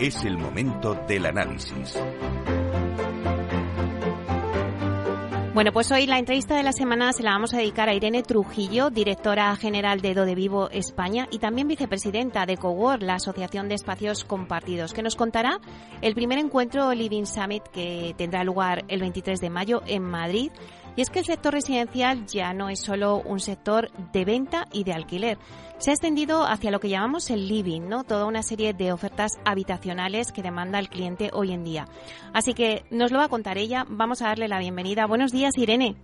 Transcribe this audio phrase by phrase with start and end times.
[0.00, 1.94] Es el momento del análisis.
[5.52, 8.22] Bueno, pues hoy la entrevista de la semana se la vamos a dedicar a Irene
[8.22, 13.68] Trujillo, directora general de Do de Vivo España y también vicepresidenta de Cowork, la Asociación
[13.68, 15.60] de Espacios Compartidos, que nos contará
[16.00, 20.50] el primer encuentro Living Summit que tendrá lugar el 23 de mayo en Madrid
[20.96, 24.84] y es que el sector residencial ya no es solo un sector de venta y
[24.84, 25.38] de alquiler.
[25.80, 28.04] Se ha extendido hacia lo que llamamos el living, ¿no?
[28.04, 31.88] Toda una serie de ofertas habitacionales que demanda el cliente hoy en día.
[32.34, 33.86] Así que nos lo va a contar ella.
[33.88, 35.06] Vamos a darle la bienvenida.
[35.06, 35.96] Buenos días, Irene.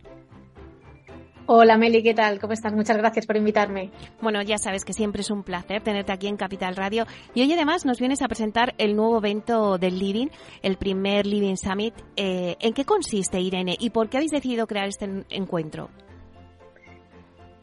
[1.44, 2.40] Hola Meli, ¿qué tal?
[2.40, 2.72] ¿Cómo estás?
[2.72, 3.90] Muchas gracias por invitarme.
[4.22, 7.52] Bueno, ya sabes que siempre es un placer tenerte aquí en Capital Radio y hoy
[7.52, 10.28] además nos vienes a presentar el nuevo evento del Living,
[10.62, 11.94] el primer Living Summit.
[12.16, 15.90] Eh, ¿En qué consiste, Irene, y por qué habéis decidido crear este encuentro?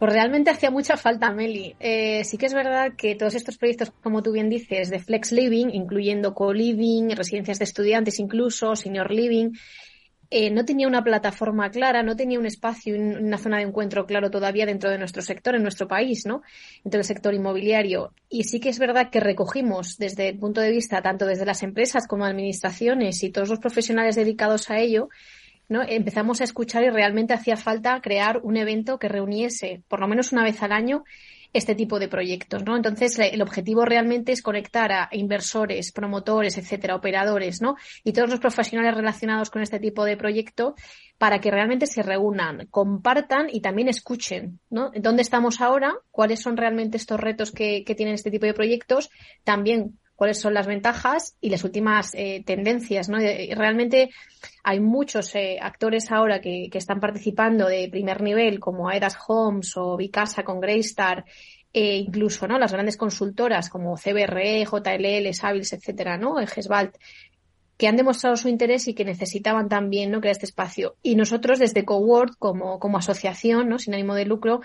[0.03, 1.77] Pues realmente hacía mucha falta, Meli.
[1.79, 5.31] Eh, sí que es verdad que todos estos proyectos, como tú bien dices, de Flex
[5.31, 9.51] Living, incluyendo co-living, residencias de estudiantes incluso, senior living,
[10.29, 14.29] eh, no tenía una plataforma clara, no tenía un espacio, una zona de encuentro claro
[14.29, 16.41] todavía dentro de nuestro sector, en nuestro país, ¿no?
[16.83, 18.13] Dentro del sector inmobiliario.
[18.27, 21.63] Y sí que es verdad que recogimos desde el punto de vista tanto desde las
[21.63, 25.07] empresas como administraciones y todos los profesionales dedicados a ello,
[25.73, 25.81] ¿no?
[25.81, 30.31] Empezamos a escuchar y realmente hacía falta crear un evento que reuniese por lo menos
[30.31, 31.03] una vez al año
[31.51, 32.75] este tipo de proyectos, ¿no?
[32.75, 37.75] Entonces, el objetivo realmente es conectar a inversores, promotores, etcétera, operadores, ¿no?
[38.03, 40.75] Y todos los profesionales relacionados con este tipo de proyecto
[41.17, 44.91] para que realmente se reúnan, compartan y también escuchen, ¿no?
[44.95, 45.93] ¿Dónde estamos ahora?
[46.11, 49.09] ¿Cuáles son realmente estos retos que, que tienen este tipo de proyectos?
[49.43, 53.09] También cuáles son las ventajas y las últimas eh, tendencias.
[53.09, 53.17] ¿no?
[53.17, 54.09] Realmente
[54.63, 59.75] hay muchos eh, actores ahora que, que, están participando de primer nivel, como Aedas Homes
[59.75, 61.25] o Vicasa con Greystar,
[61.73, 62.59] e incluso ¿no?
[62.59, 66.35] las grandes consultoras como CBRE, JLL, Savills, etcétera, ¿no?
[66.45, 66.95] Gesbalt,
[67.77, 70.21] que han demostrado su interés y que necesitaban también ¿no?
[70.21, 70.95] crear este espacio.
[71.01, 73.79] Y nosotros desde Cowork, como, como asociación, ¿no?
[73.79, 74.61] sin ánimo de lucro,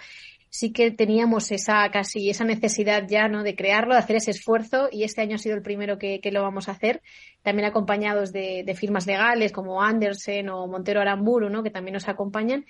[0.50, 4.88] sí que teníamos esa casi esa necesidad ya no de crearlo, de hacer ese esfuerzo
[4.90, 7.02] y este año ha sido el primero que, lo vamos a hacer,
[7.42, 11.62] también acompañados de, firmas legales como Andersen o Montero Aramburu, ¿no?
[11.62, 12.64] que también nos acompañan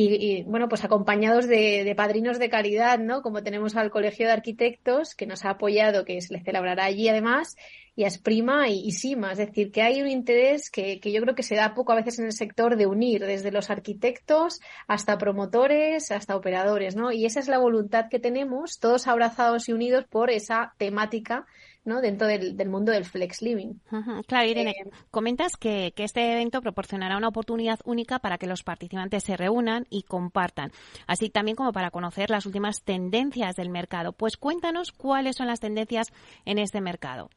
[0.00, 3.20] y, bueno, pues acompañados de, de, padrinos de calidad, ¿no?
[3.20, 7.08] Como tenemos al Colegio de Arquitectos, que nos ha apoyado, que se le celebrará allí
[7.08, 7.56] además,
[7.98, 9.32] y a Esprima y, y Sima.
[9.32, 11.96] Es decir, que hay un interés que, que, yo creo que se da poco a
[11.96, 17.10] veces en el sector de unir desde los arquitectos hasta promotores, hasta operadores, ¿no?
[17.10, 21.44] Y esa es la voluntad que tenemos, todos abrazados y unidos por esa temática
[21.84, 22.00] ¿no?
[22.00, 23.80] dentro del, mundo del flex living.
[24.28, 28.62] Claro, Irene, eh, comentas que, que, este evento proporcionará una oportunidad única para que los
[28.62, 30.70] participantes se reúnan y compartan,
[31.08, 34.12] así también como para conocer las últimas tendencias del mercado.
[34.12, 36.12] Pues cuéntanos cuáles son las tendencias
[36.44, 37.30] en este mercado.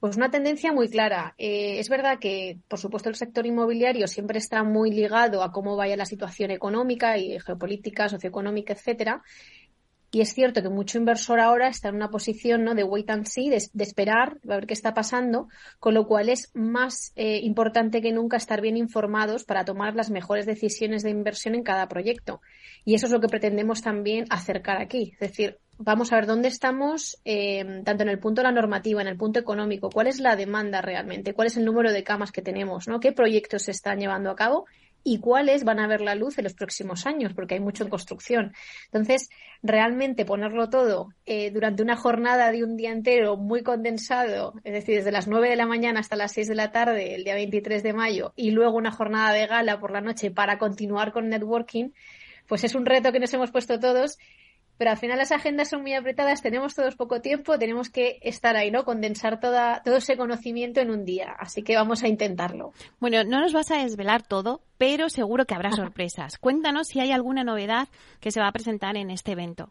[0.00, 1.34] Pues una tendencia muy clara.
[1.38, 5.74] Eh, es verdad que, por supuesto, el sector inmobiliario siempre está muy ligado a cómo
[5.74, 9.22] vaya la situación económica y geopolítica, socioeconómica, etcétera.
[10.10, 12.74] Y es cierto que mucho inversor ahora está en una posición ¿no?
[12.74, 15.48] de wait and see, de, esperar, a ver qué está pasando,
[15.80, 20.10] con lo cual es más eh, importante que nunca estar bien informados para tomar las
[20.10, 22.40] mejores decisiones de inversión en cada proyecto.
[22.86, 25.12] Y eso es lo que pretendemos también acercar aquí.
[25.14, 29.00] Es decir, vamos a ver dónde estamos, eh, tanto en el punto de la normativa,
[29.00, 32.32] en el punto económico, cuál es la demanda realmente, cuál es el número de camas
[32.32, 33.00] que tenemos, ¿no?
[33.00, 34.66] qué proyectos se están llevando a cabo
[35.04, 37.88] y cuáles van a ver la luz en los próximos años, porque hay mucho en
[37.88, 38.52] construcción.
[38.86, 39.30] Entonces,
[39.62, 44.96] realmente ponerlo todo eh, durante una jornada de un día entero muy condensado, es decir,
[44.96, 47.82] desde las 9 de la mañana hasta las 6 de la tarde, el día 23
[47.82, 51.90] de mayo, y luego una jornada de gala por la noche para continuar con networking,
[52.46, 54.18] pues es un reto que nos hemos puesto todos
[54.78, 58.56] pero al final las agendas son muy apretadas, tenemos todos poco tiempo, tenemos que estar
[58.56, 58.84] ahí, ¿no?
[58.84, 61.34] Condensar toda, todo ese conocimiento en un día.
[61.36, 62.72] Así que vamos a intentarlo.
[63.00, 66.38] Bueno, no nos vas a desvelar todo, pero seguro que habrá sorpresas.
[66.38, 67.88] Cuéntanos si hay alguna novedad
[68.20, 69.68] que se va a presentar en este evento.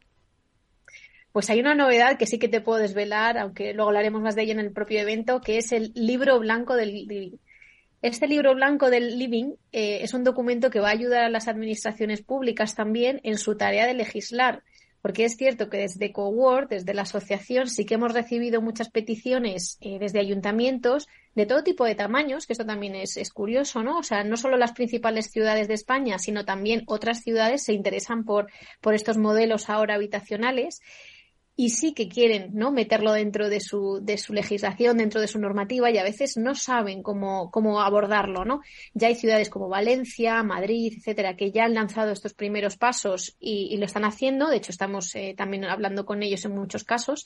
[1.32, 4.44] Pues hay una novedad que sí que te puedo desvelar, aunque luego hablaremos más de
[4.44, 7.38] ella en el propio evento, que es el libro blanco del living.
[8.02, 11.48] Este libro blanco del living eh, es un documento que va a ayudar a las
[11.48, 14.64] administraciones públicas también en su tarea de legislar
[15.02, 19.78] porque es cierto que desde Cowork, desde la asociación, sí que hemos recibido muchas peticiones
[19.82, 24.00] eh, desde ayuntamientos de todo tipo de tamaños, que esto también es, es, curioso, ¿no?
[24.00, 28.26] O sea, no solo las principales ciudades de España, sino también otras ciudades se interesan
[28.26, 28.48] por,
[28.82, 30.82] por estos modelos ahora habitacionales
[31.60, 32.72] y sí que quieren ¿no?
[32.72, 36.54] meterlo dentro de su, de su legislación, dentro de su normativa y a veces no
[36.54, 38.46] saben cómo, cómo abordarlo.
[38.46, 38.62] ¿no?
[38.94, 43.76] Ya hay ciudades como Valencia, Madrid, etcétera, que ya han lanzado estos primeros pasos y,
[43.78, 44.50] lo están haciendo.
[44.50, 47.26] De hecho, estamos eh, también hablando con ellos en muchos casos.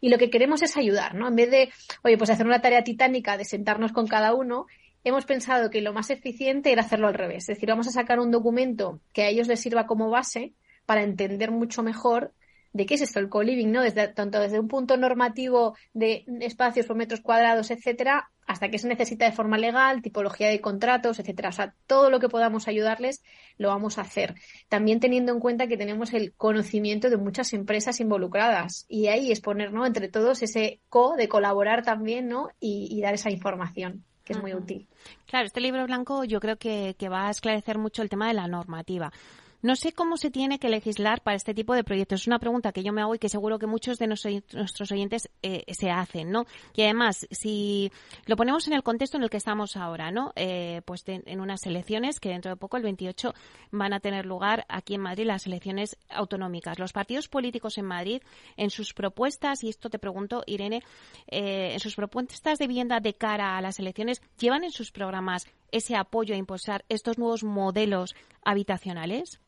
[0.00, 1.28] Y lo que queremos es ayudar, ¿no?
[1.28, 1.70] En vez de,
[2.02, 4.66] oye, pues hacer una tarea titánica de sentarnos con cada uno,
[5.04, 7.44] hemos pensado que lo más eficiente era hacerlo al revés.
[7.44, 10.52] Es decir, vamos a sacar un documento que a ellos les sirva como base
[10.84, 12.32] para entender mucho mejor
[12.72, 13.82] de qué es esto el co-living, ¿no?
[13.82, 18.88] Desde, tanto desde un punto normativo de espacios por metros cuadrados, etcétera, hasta qué se
[18.88, 21.50] necesita de forma legal, tipología de contratos, etcétera.
[21.50, 23.22] O sea, todo lo que podamos ayudarles
[23.58, 24.34] lo vamos a hacer.
[24.68, 29.40] También teniendo en cuenta que tenemos el conocimiento de muchas empresas involucradas y ahí es
[29.40, 29.84] poner, ¿no?
[29.84, 32.48] Entre todos ese co de colaborar también, ¿no?
[32.58, 34.88] Y, dar esa información que es muy útil.
[35.26, 38.34] Claro, este libro blanco yo creo que, que va a esclarecer mucho el tema de
[38.34, 39.12] la normativa.
[39.60, 42.20] No sé cómo se tiene que legislar para este tipo de proyectos.
[42.20, 45.28] Es una pregunta que yo me hago y que seguro que muchos de nuestros oyentes
[45.42, 46.46] eh, se hacen, ¿no?
[46.76, 47.90] Y además, si
[48.26, 50.32] lo ponemos en el contexto en el que estamos ahora, ¿no?
[50.36, 53.34] Eh, pues en unas elecciones que dentro de poco, el 28,
[53.72, 56.78] van a tener lugar aquí en Madrid las elecciones autonómicas.
[56.78, 58.22] Los partidos políticos en Madrid,
[58.56, 60.84] en sus propuestas, y esto te pregunto, Irene,
[61.26, 65.48] eh, en sus propuestas de vivienda de cara a las elecciones, ¿llevan en sus programas
[65.72, 68.14] ese apoyo a impulsar estos nuevos modelos
[68.44, 69.40] habitacionales?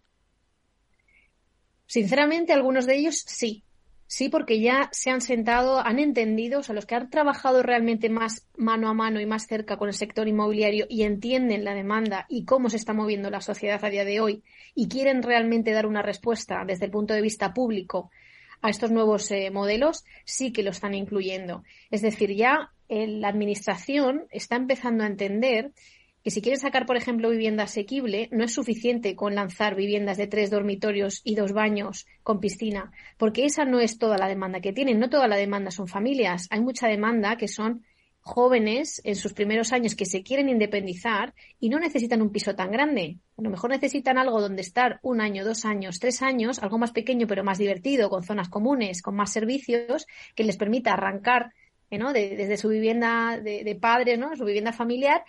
[1.90, 3.64] Sinceramente, algunos de ellos sí.
[4.06, 8.08] Sí, porque ya se han sentado, han entendido, o sea, los que han trabajado realmente
[8.08, 12.26] más mano a mano y más cerca con el sector inmobiliario y entienden la demanda
[12.28, 15.86] y cómo se está moviendo la sociedad a día de hoy y quieren realmente dar
[15.86, 18.12] una respuesta desde el punto de vista público
[18.62, 21.64] a estos nuevos eh, modelos, sí que lo están incluyendo.
[21.90, 25.72] Es decir, ya eh, la Administración está empezando a entender
[26.22, 30.26] que si quieren sacar, por ejemplo, vivienda asequible, no es suficiente con lanzar viviendas de
[30.26, 34.72] tres dormitorios y dos baños con piscina, porque esa no es toda la demanda que
[34.72, 34.98] tienen.
[34.98, 36.46] No toda la demanda son familias.
[36.50, 37.84] Hay mucha demanda que son
[38.22, 42.70] jóvenes en sus primeros años que se quieren independizar y no necesitan un piso tan
[42.70, 43.16] grande.
[43.38, 46.92] A lo mejor necesitan algo donde estar un año, dos años, tres años, algo más
[46.92, 51.52] pequeño pero más divertido, con zonas comunes, con más servicios, que les permita arrancar.
[51.98, 52.12] ¿no?
[52.12, 54.36] desde su vivienda de, de padres, ¿no?
[54.36, 55.24] su vivienda familiar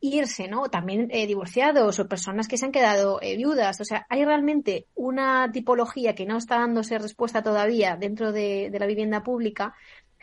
[0.00, 0.68] irse, ¿no?
[0.68, 3.80] También eh, divorciados o personas que se han quedado eh, viudas.
[3.80, 8.86] O sea, hay realmente una tipología que no está dándose respuesta todavía dentro de, la
[8.86, 9.74] vivienda pública.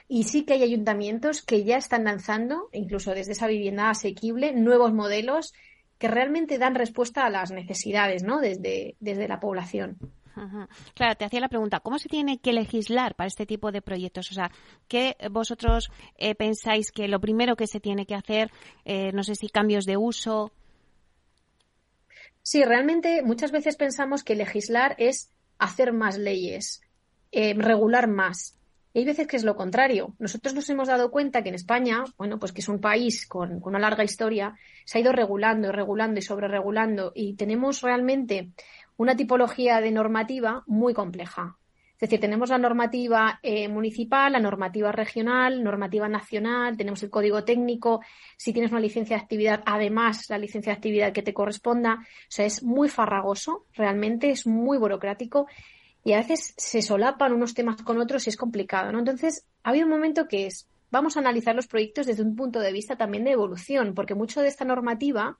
[0.08, 4.94] Y sí que hay ayuntamientos que ya están lanzando, incluso desde esa vivienda asequible, nuevos
[4.94, 5.54] modelos
[5.98, 8.40] que realmente dan respuesta a las necesidades, ¿no?
[8.40, 9.98] Desde, desde la población.
[10.94, 14.32] Claro, te hacía la pregunta, ¿cómo se tiene que legislar para este tipo de proyectos?
[14.32, 14.52] O sea,
[14.88, 18.52] ¿qué vosotros eh, pensáis que lo primero que se tiene que hacer,
[18.84, 20.52] eh, no sé si cambios de uso?
[22.42, 26.82] Sí, realmente muchas veces pensamos que legislar es hacer más leyes,
[27.32, 28.56] eh, regular más.
[28.94, 30.16] Y hay veces que es lo contrario.
[30.20, 33.60] Nosotros nos hemos dado cuenta que en España, bueno, pues que es un país con,
[33.60, 34.56] con una larga historia,
[34.86, 38.52] se ha ido regulando y regulando y sobreregulando y tenemos realmente
[38.98, 41.58] una tipología de normativa muy compleja.
[41.96, 47.46] Es decir, tenemos la normativa eh, municipal, la normativa regional, normativa nacional, tenemos el código
[47.46, 48.02] técnico,
[48.36, 52.00] si tienes una licencia de actividad, además la licencia de actividad que te corresponda.
[52.02, 55.48] O sea, es muy farragoso, realmente es muy burocrático
[56.04, 59.00] y a veces se solapan unos temas con otros y es complicado, ¿no?
[59.00, 62.60] Entonces, ha habido un momento que es, vamos a analizar los proyectos desde un punto
[62.60, 65.38] de vista también de evolución, porque mucho de esta normativa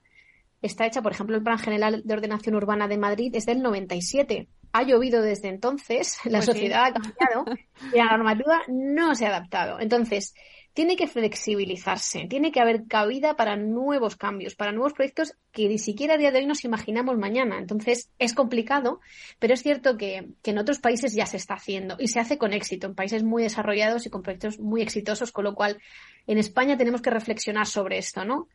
[0.62, 4.48] está hecha, por ejemplo, el Plan General de Ordenación Urbana de Madrid es del 97.
[4.72, 7.44] Ha llovido desde entonces, la pues sociedad ha cambiado
[7.92, 9.80] y la normativa no se ha adaptado.
[9.80, 10.34] Entonces,
[10.76, 15.78] tiene que flexibilizarse, tiene que haber cabida para nuevos cambios, para nuevos proyectos que ni
[15.78, 17.58] siquiera a día de hoy nos imaginamos mañana.
[17.58, 19.00] Entonces, es complicado,
[19.38, 22.36] pero es cierto que, que en otros países ya se está haciendo y se hace
[22.36, 25.78] con éxito, en países muy desarrollados y con proyectos muy exitosos, con lo cual
[26.26, 28.48] en España tenemos que reflexionar sobre esto, ¿no?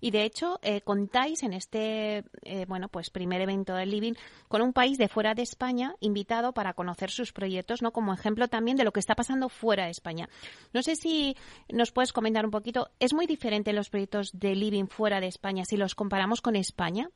[0.00, 4.14] Y de hecho, eh, contáis en este eh, bueno pues primer evento del Living
[4.48, 7.92] con un país de fuera de España invitado para conocer sus proyectos, ¿no?
[7.92, 10.28] Como ejemplo también de lo que está pasando fuera de España.
[10.72, 11.36] No sé si
[11.68, 15.64] nos puedes comentar un poquito, ¿es muy diferente los proyectos de Living fuera de España
[15.64, 17.10] si los comparamos con España?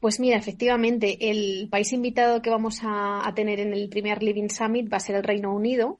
[0.00, 4.48] Pues mira, efectivamente, el país invitado que vamos a, a tener en el primer Living
[4.48, 5.98] Summit va a ser el Reino Unido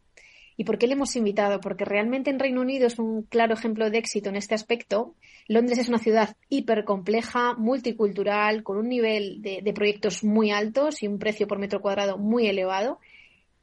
[0.57, 1.61] ¿Y por qué le hemos invitado?
[1.61, 5.15] Porque realmente en Reino Unido es un claro ejemplo de éxito en este aspecto.
[5.49, 11.19] Londres es una ciudad hipercompleja, multicultural, con un nivel de, proyectos muy altos y un
[11.19, 12.99] precio por metro cuadrado muy elevado.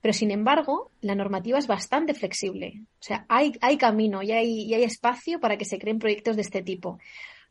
[0.02, 2.82] Pero sin embargo, la normativa es bastante flexible.
[3.00, 6.44] O sea, hay, camino y hay, y hay espacio para que se creen proyectos de
[6.44, 7.00] este tipo.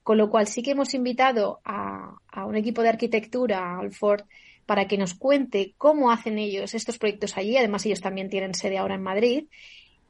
[0.04, 4.22] Con lo cual sí que hemos invitado a, a un equipo de arquitectura, al Ford,
[4.66, 7.56] para que nos cuente cómo hacen ellos estos proyectos allí.
[7.56, 9.44] Además, ellos también tienen sede ahora en Madrid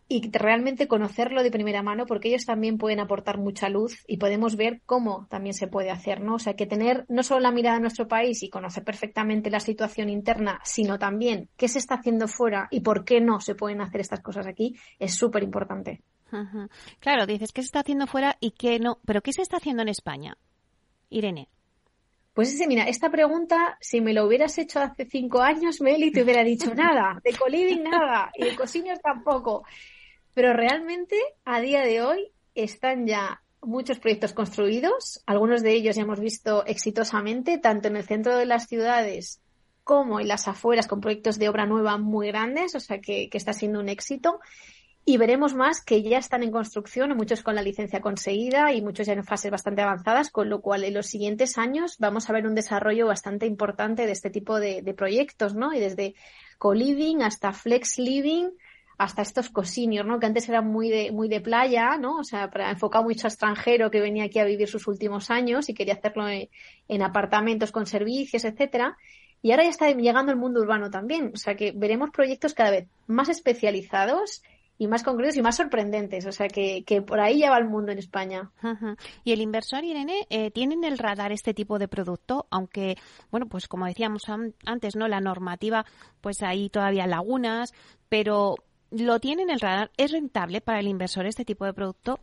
[0.08, 4.56] y realmente conocerlo de primera mano porque ellos también pueden aportar mucha luz y podemos
[4.56, 6.34] ver cómo también se puede hacer, ¿no?
[6.34, 9.60] O sea, que tener no solo la mirada de nuestro país y conocer perfectamente la
[9.60, 13.80] situación interna, sino también qué se está haciendo fuera y por qué no se pueden
[13.80, 16.02] hacer estas cosas aquí es súper importante.
[16.98, 19.82] Claro, dices qué se está haciendo fuera y qué no, pero ¿qué se está haciendo
[19.82, 20.36] en España?
[21.10, 21.48] Irene.
[22.32, 26.22] Pues sí, mira, esta pregunta, si me lo hubieras hecho hace cinco años, Meli, te
[26.22, 29.64] hubiera dicho nada, de coliving nada, y de cocinos tampoco.
[30.34, 36.02] Pero realmente, a día de hoy, están ya muchos proyectos construidos, algunos de ellos ya
[36.02, 39.40] hemos visto exitosamente, tanto en el centro de las ciudades
[39.84, 43.38] como en las afueras, con proyectos de obra nueva muy grandes, o sea que, que
[43.38, 44.40] está siendo un éxito.
[45.04, 49.08] Y veremos más que ya están en construcción, muchos con la licencia conseguida y muchos
[49.08, 52.46] ya en fases bastante avanzadas, con lo cual en los siguientes años vamos a ver
[52.46, 55.74] un desarrollo bastante importante de este tipo de, proyectos, ¿no?
[55.74, 56.14] Y desde
[56.58, 58.50] co-living hasta flex living,
[58.96, 60.20] hasta estos cosinios, ¿no?
[60.20, 62.18] Que antes eran muy de, muy de playa, ¿no?
[62.18, 65.68] O sea, para, enfocado mucho a extranjero que venía aquí a vivir sus últimos años
[65.68, 66.48] y quería hacerlo en,
[66.86, 68.96] en apartamentos con servicios, etcétera.
[69.42, 71.32] Y ahora ya está llegando el mundo urbano también.
[71.34, 74.44] O sea que veremos proyectos cada vez más especializados
[74.82, 76.26] y más concretos y más sorprendentes.
[76.26, 78.50] O sea, que, que por ahí ya va el mundo en España.
[79.22, 82.46] Y el inversor, Irene, eh, ¿tiene en el radar este tipo de producto?
[82.50, 82.96] Aunque,
[83.30, 84.22] bueno, pues como decíamos
[84.66, 85.06] antes, ¿no?
[85.06, 85.86] La normativa,
[86.20, 87.72] pues hay todavía lagunas,
[88.08, 88.56] pero
[88.90, 89.92] ¿lo tiene en el radar?
[89.96, 92.18] ¿Es rentable para el inversor este tipo de producto?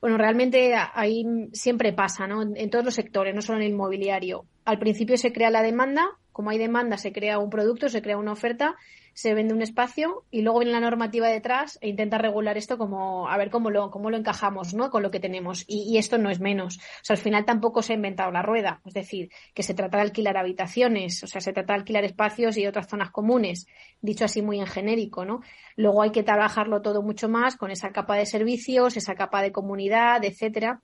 [0.00, 2.42] Bueno, realmente ahí siempre pasa, ¿no?
[2.42, 4.46] En todos los sectores, no solo en el inmobiliario.
[4.64, 8.18] Al principio se crea la demanda, como hay demanda, se crea un producto, se crea
[8.18, 8.74] una oferta
[9.14, 13.28] se vende un espacio y luego viene la normativa detrás e intenta regular esto como
[13.28, 14.90] a ver cómo lo, cómo lo encajamos ¿no?
[14.90, 15.64] con lo que tenemos.
[15.66, 16.78] Y, esto no es menos.
[16.78, 18.80] O sea, al final tampoco se ha inventado la rueda.
[18.84, 22.56] Es decir, que se trata de alquilar habitaciones, o sea, se trata de alquilar espacios
[22.56, 23.66] y otras zonas comunes,
[24.00, 25.40] dicho así muy en genérico, ¿no?
[25.76, 29.52] Luego hay que trabajarlo todo mucho más con esa capa de servicios, esa capa de
[29.52, 30.82] comunidad, etcétera.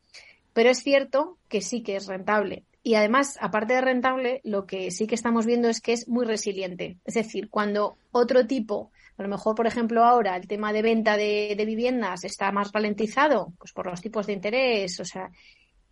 [0.52, 2.64] Pero es cierto que sí que es rentable.
[2.82, 6.24] Y además, aparte de rentable, lo que sí que estamos viendo es que es muy
[6.24, 6.98] resiliente.
[7.04, 11.16] Es decir, cuando otro tipo, a lo mejor, por ejemplo, ahora el tema de venta
[11.18, 15.30] de, viviendas está más ralentizado, pues por los tipos de interés, o sea,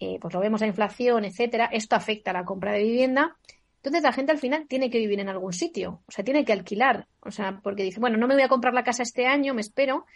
[0.00, 3.36] eh, pues lo vemos la inflación, etcétera, esto afecta a la compra de vivienda.
[3.76, 6.52] Entonces la gente al final tiene que vivir en algún sitio, o sea, tiene que
[6.52, 9.54] alquilar, o sea, porque dice, bueno, no me voy a comprar la casa este año,
[9.54, 10.06] me espero,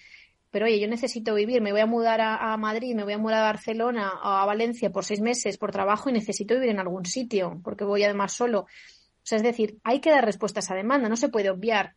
[0.52, 3.40] pero oye, yo necesito vivir, me voy a mudar a, Madrid, me voy a mudar
[3.40, 7.04] a Barcelona o a Valencia por seis meses por trabajo y necesito vivir en algún
[7.04, 8.60] sitio, porque voy además solo.
[8.60, 11.96] O sea, es decir, hay que dar respuesta a esa demanda, no se puede obviar.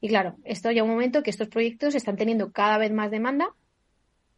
[0.00, 3.54] Y claro, esto ya un momento que estos proyectos están teniendo cada vez más demanda.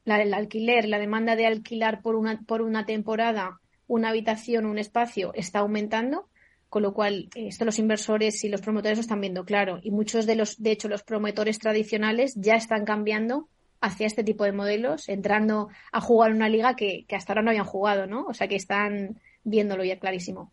[0.04, 4.78] La, el alquiler, la demanda de alquilar por una, por una temporada una habitación, un
[4.78, 6.28] espacio, está aumentando,
[6.70, 9.80] con lo cual esto los inversores y los promotores lo están viendo claro.
[9.82, 13.48] Y muchos de los, de hecho, los promotores tradicionales ya están cambiando
[13.80, 17.50] hacia este tipo de modelos, entrando a jugar una liga que, que hasta ahora no
[17.50, 18.24] habían jugado, ¿no?
[18.26, 20.52] O sea que están viéndolo ya clarísimo.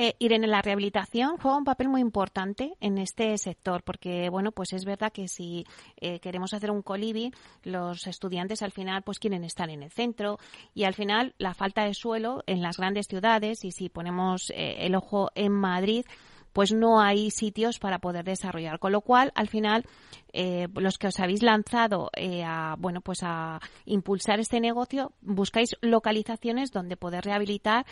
[0.00, 4.72] Eh, Irene, la rehabilitación juega un papel muy importante en este sector, porque bueno, pues
[4.72, 7.32] es verdad que si eh, queremos hacer un colibi,
[7.64, 10.38] los estudiantes al final pues quieren estar en el centro
[10.72, 14.86] y al final la falta de suelo en las grandes ciudades y si ponemos eh,
[14.86, 16.04] el ojo en Madrid,
[16.52, 18.78] pues no hay sitios para poder desarrollar.
[18.78, 19.84] Con lo cual, al final,
[20.32, 25.76] eh, los que os habéis lanzado eh, a, bueno, pues a impulsar este negocio, buscáis
[25.80, 27.86] localizaciones donde poder rehabilitar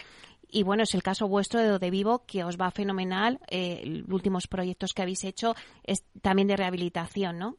[0.49, 3.41] y bueno, es el caso vuestro de De Vivo, que os va fenomenal.
[3.49, 7.57] Eh, los últimos proyectos que habéis hecho es también de rehabilitación, ¿no?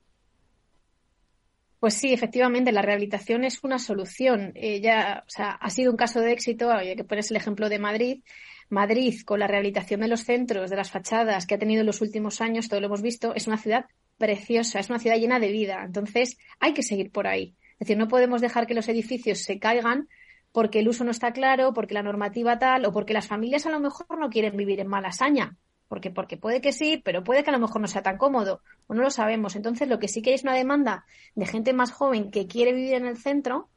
[1.80, 4.54] Pues sí, efectivamente, la rehabilitación es una solución.
[4.82, 7.78] ya, o sea, ha sido un caso de éxito, ya que pones el ejemplo de
[7.78, 8.24] Madrid.
[8.70, 12.02] Madrid, con la rehabilitación de los centros, de las fachadas que ha tenido en los
[12.02, 13.86] últimos años, todo lo hemos visto, es una ciudad
[14.18, 15.84] preciosa, es una ciudad llena de vida.
[15.86, 17.56] Entonces, hay que seguir por ahí.
[17.74, 20.10] Es decir, no podemos dejar que los edificios se caigan
[20.52, 23.70] porque el uso no está claro, porque la normativa tal, o porque las familias a
[23.70, 25.56] lo mejor no quieren vivir en Malasaña.
[25.88, 28.62] Porque, porque puede que sí, pero puede que a lo mejor no sea tan cómodo,
[28.88, 29.56] o no lo sabemos.
[29.56, 32.74] Entonces, lo que sí que hay es una demanda de gente más joven que quiere
[32.74, 33.70] vivir en el centro,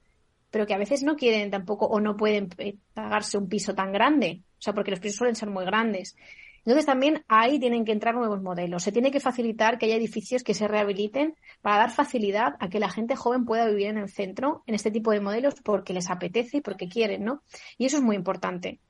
[0.50, 3.92] pero que a veces no quieren tampoco o no pueden eh, pagarse un piso tan
[3.92, 4.42] grande.
[4.58, 6.16] O sea, porque los pisos suelen ser muy grandes.
[6.60, 8.82] Entonces también ahí tienen que entrar nuevos modelos.
[8.82, 12.80] Se tiene que facilitar que haya edificios que se rehabiliten para dar facilidad a que
[12.80, 16.10] la gente joven pueda vivir en el centro en este tipo de modelos porque les
[16.10, 17.42] apetece y porque quieren, ¿no?
[17.78, 18.80] Y eso es muy importante.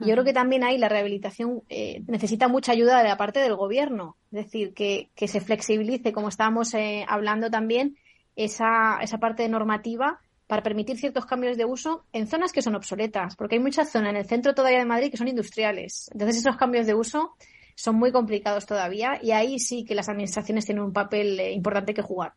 [0.00, 3.54] Yo creo que también ahí la rehabilitación eh, necesita mucha ayuda de la parte del
[3.54, 7.98] gobierno, es decir, que, que se flexibilice, como estábamos eh, hablando también,
[8.34, 10.20] esa, esa parte normativa
[10.50, 14.10] para permitir ciertos cambios de uso en zonas que son obsoletas, porque hay muchas zonas
[14.10, 16.10] en el centro todavía de Madrid que son industriales.
[16.12, 17.36] Entonces esos cambios de uso
[17.76, 21.94] son muy complicados todavía y ahí sí que las administraciones tienen un papel eh, importante
[21.94, 22.32] que jugar.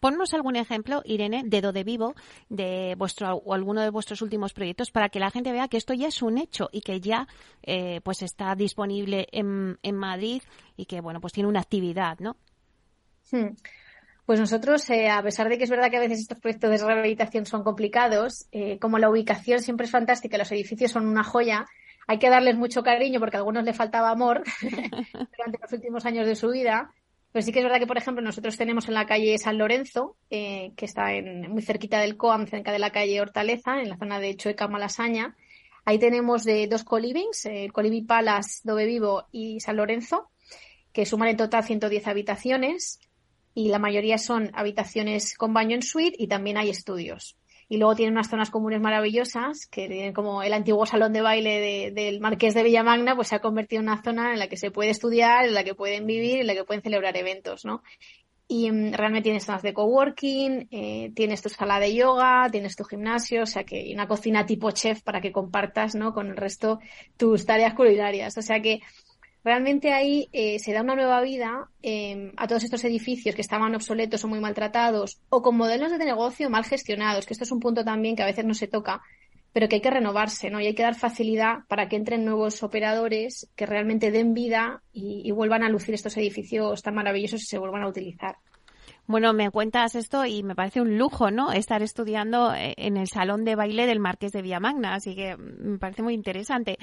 [0.00, 2.14] Ponnos algún ejemplo, Irene, dedo de vivo
[2.48, 5.92] de vuestro o alguno de vuestros últimos proyectos para que la gente vea que esto
[5.92, 7.28] ya es un hecho y que ya
[7.62, 10.42] eh, pues está disponible en, en, Madrid
[10.78, 12.38] y que bueno pues tiene una actividad, ¿no?
[13.30, 13.54] Hmm.
[14.28, 16.86] Pues nosotros, eh, a pesar de que es verdad que a veces estos proyectos de
[16.86, 21.64] rehabilitación son complicados, eh, como la ubicación siempre es fantástica, los edificios son una joya,
[22.06, 26.26] hay que darles mucho cariño porque a algunos le faltaba amor durante los últimos años
[26.26, 26.92] de su vida.
[27.32, 30.14] Pero sí que es verdad que, por ejemplo, nosotros tenemos en la calle San Lorenzo,
[30.28, 33.96] eh, que está en, muy cerquita del COAM, cerca de la calle Hortaleza, en la
[33.96, 35.36] zona de Chueca Malasaña.
[35.86, 40.28] Ahí tenemos de dos colivings, el Colibi Palace, Dove Vivo y San Lorenzo,
[40.92, 43.00] que suman en total 110 habitaciones
[43.58, 47.36] y la mayoría son habitaciones con baño en suite y también hay estudios.
[47.68, 51.90] Y luego tienen unas zonas comunes maravillosas, que tienen como el antiguo salón de baile
[51.90, 54.70] del Marqués de Villamagna, pues se ha convertido en una zona en la que se
[54.70, 57.82] puede estudiar, en la que pueden vivir, en la que pueden celebrar eventos, ¿no?
[58.46, 62.84] Y mm, realmente tienes zonas de coworking, eh, tienes tu sala de yoga, tienes tu
[62.84, 66.14] gimnasio, o sea que hay una cocina tipo chef para que compartas, ¿no?
[66.14, 66.78] Con el resto
[67.16, 68.38] tus tareas culinarias.
[68.38, 68.82] O sea que
[69.48, 73.74] realmente ahí eh, se da una nueva vida em, a todos estos edificios que estaban
[73.74, 77.58] obsoletos o muy maltratados o con modelos de negocio mal gestionados, que esto es un
[77.58, 79.00] punto también que a veces no se toca,
[79.54, 80.60] pero que hay que renovarse, ¿no?
[80.60, 85.22] Y hay que dar facilidad para que entren nuevos operadores que realmente den vida y,
[85.24, 88.36] y vuelvan a lucir estos edificios tan maravillosos y se vuelvan a utilizar.
[89.08, 91.50] Bueno, me cuentas esto y me parece un lujo, ¿no?
[91.50, 95.78] Estar estudiando eh, en el salón de baile del Marqués de Villamagna, así que me
[95.78, 96.76] parece muy interesante.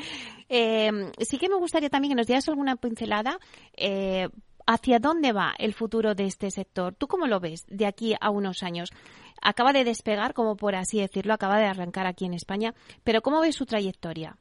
[0.50, 0.90] Eh,
[1.20, 3.38] sí que me gustaría también que nos dieras alguna pincelada.
[3.78, 4.28] Eh,
[4.66, 6.96] ¿Hacia dónde va el futuro de este sector?
[6.96, 8.90] ¿Tú cómo lo ves de aquí a unos años?
[9.40, 13.40] Acaba de despegar, como por así decirlo, acaba de arrancar aquí en España, pero ¿cómo
[13.40, 14.36] ves su trayectoria?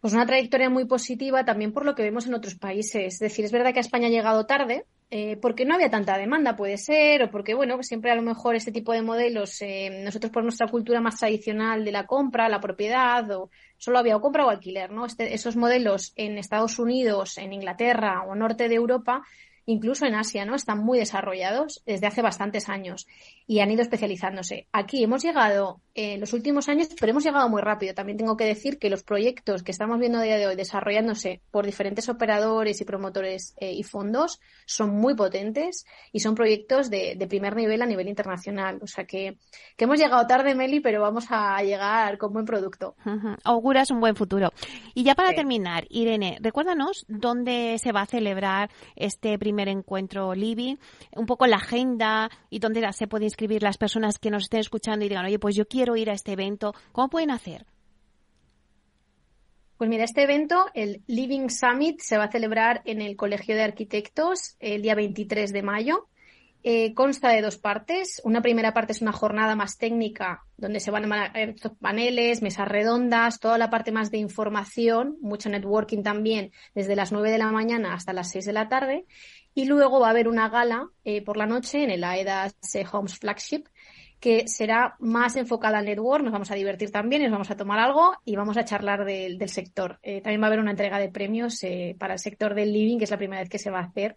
[0.00, 3.14] Pues una trayectoria muy positiva también por lo que vemos en otros países.
[3.14, 6.18] Es decir, es verdad que a España ha llegado tarde, eh, porque no había tanta
[6.18, 10.02] demanda, puede ser, o porque, bueno, siempre a lo mejor este tipo de modelos, eh,
[10.04, 14.46] nosotros por nuestra cultura más tradicional de la compra, la propiedad, o solo había compra
[14.46, 15.06] o alquiler, ¿no?
[15.06, 19.22] Este, esos modelos en Estados Unidos, en Inglaterra o norte de Europa
[19.66, 20.54] incluso en Asia, ¿no?
[20.54, 23.06] Están muy desarrollados desde hace bastantes años
[23.46, 24.68] y han ido especializándose.
[24.72, 27.94] Aquí hemos llegado en los últimos años, pero hemos llegado muy rápido.
[27.94, 31.40] También tengo que decir que los proyectos que estamos viendo a día de hoy desarrollándose
[31.50, 37.16] por diferentes operadores y promotores eh, y fondos son muy potentes y son proyectos de,
[37.28, 38.78] primer nivel a nivel internacional.
[38.82, 39.36] O sea que,
[39.76, 42.94] que, hemos llegado tarde, Meli, pero vamos a llegar con buen producto.
[43.42, 44.52] Auguras un buen futuro.
[44.94, 50.78] Y ya para terminar, Irene, recuérdanos dónde se va a celebrar este primer encuentro Libby,
[51.14, 55.04] un poco la agenda y dónde se pueden inscribir las personas que nos estén escuchando
[55.04, 56.74] y digan, oye, pues yo quiero ir a este evento.
[56.92, 57.66] ¿Cómo pueden hacer?
[59.76, 63.62] Pues mira, este evento, el Living Summit, se va a celebrar en el Colegio de
[63.62, 66.08] Arquitectos el día 23 de mayo.
[66.68, 68.20] Eh, consta de dos partes.
[68.24, 72.42] Una primera parte es una jornada más técnica, donde se van a ver estos paneles,
[72.42, 77.38] mesas redondas, toda la parte más de información, mucho networking también, desde las 9 de
[77.38, 79.04] la mañana hasta las 6 de la tarde.
[79.56, 82.54] Y luego va a haber una gala eh, por la noche en el AEDAS
[82.92, 83.64] Homes Flagship,
[84.20, 86.22] que será más enfocada al network.
[86.22, 89.48] Nos vamos a divertir también, nos vamos a tomar algo y vamos a charlar del,
[89.48, 89.98] sector.
[90.02, 92.98] Eh, también va a haber una entrega de premios eh, para el sector del living,
[92.98, 94.14] que es la primera vez que se va a hacer.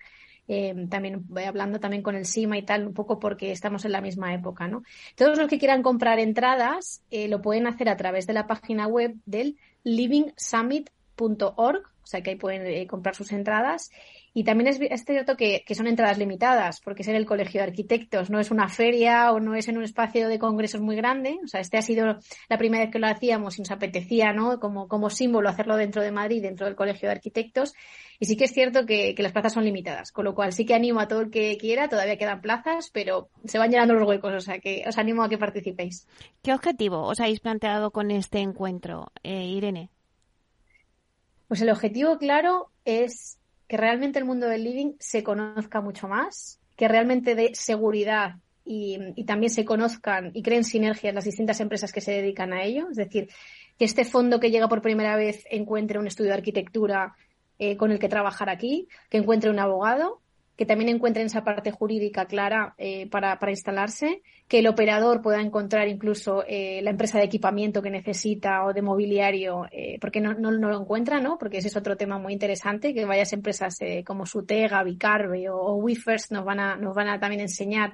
[0.89, 4.02] también voy hablando también con el SIMA y tal, un poco porque estamos en la
[4.02, 4.84] misma época, ¿no?
[5.15, 9.15] Todos los que quieran comprar entradas lo pueden hacer a través de la página web
[9.25, 13.89] del livingsummit.org, o sea que ahí pueden comprar sus entradas.
[14.33, 18.29] Y también es, cierto que, son entradas limitadas, porque es en el Colegio de Arquitectos,
[18.29, 21.37] no es una feria o no es en un espacio de congresos muy grande.
[21.43, 24.59] O sea, este ha sido la primera vez que lo hacíamos y nos apetecía, ¿no?
[24.59, 27.73] Como, como símbolo hacerlo dentro de Madrid, dentro del Colegio de Arquitectos.
[28.19, 30.73] Y sí que es cierto que, las plazas son limitadas, con lo cual sí que
[30.73, 34.33] animo a todo el que quiera, todavía quedan plazas, pero se van llenando los huecos,
[34.33, 36.05] o sea que os animo a que participéis.
[36.41, 39.89] ¿Qué objetivo os habéis planteado con este encuentro, eh, Irene?
[41.47, 43.38] Pues el objetivo claro es
[43.69, 49.23] que realmente el mundo del living se conozca mucho más, que realmente dé seguridad y,
[49.25, 52.88] también se conozcan y creen sinergias las distintas empresas que se dedican a ello.
[52.89, 53.29] Es decir,
[53.77, 57.15] que este fondo que llega por primera vez encuentre un estudio de arquitectura
[57.60, 60.19] eh, con el que trabajar aquí, que encuentre un abogado,
[60.59, 65.39] que también encuentren esa parte jurídica clara eh, para, para, instalarse, que el operador pueda
[65.39, 70.33] encontrar incluso eh, la empresa de equipamiento que necesita o de mobiliario, eh, porque no,
[70.33, 71.37] no, no, lo encuentra, ¿no?
[71.37, 75.75] Porque ese es otro tema muy interesante, que varias empresas como Sutega, Vicarbe o, o
[75.75, 77.93] Wifers nos van a, nos van a también enseñar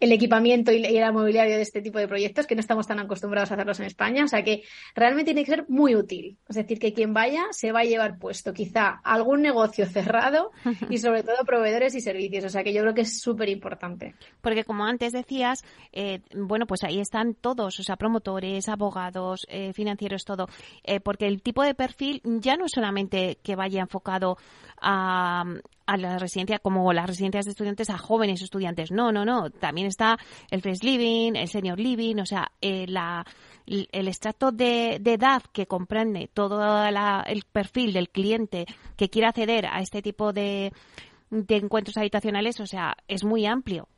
[0.00, 3.50] el equipamiento y el mobiliario de este tipo de proyectos, que no estamos tan acostumbrados
[3.50, 4.24] a hacerlos en España.
[4.24, 4.62] O sea que
[4.94, 6.38] realmente tiene que ser muy útil.
[6.48, 10.52] Es decir, que quien vaya se va a llevar puesto quizá algún negocio cerrado
[10.88, 12.44] y sobre todo proveedores y servicios.
[12.44, 14.14] O sea que yo creo que es súper importante.
[14.40, 19.74] Porque como antes decías, eh, bueno, pues ahí están todos, o sea, promotores, abogados, eh,
[19.74, 20.48] financieros, todo.
[20.82, 24.38] Eh, porque el tipo de perfil ya no es solamente que vaya enfocado
[24.80, 25.44] a,
[25.86, 28.92] a la residencia, como las residencias de estudiantes, a jóvenes estudiantes.
[28.92, 29.50] No, no, no.
[29.50, 30.18] También está
[30.50, 33.26] el Fresh Living, el Senior Living, o sea, eh, la,
[33.66, 38.66] el extracto de, edad que comprende todo el perfil del cliente
[38.96, 40.72] que quiere acceder a este tipo de,
[41.30, 43.88] de encuentros habitacionales, o sea, es muy amplio.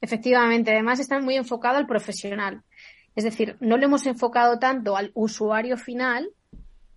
[0.00, 2.62] Efectivamente, además está muy enfocado al profesional.
[3.14, 6.30] Es decir, no lo hemos enfocado tanto al usuario final,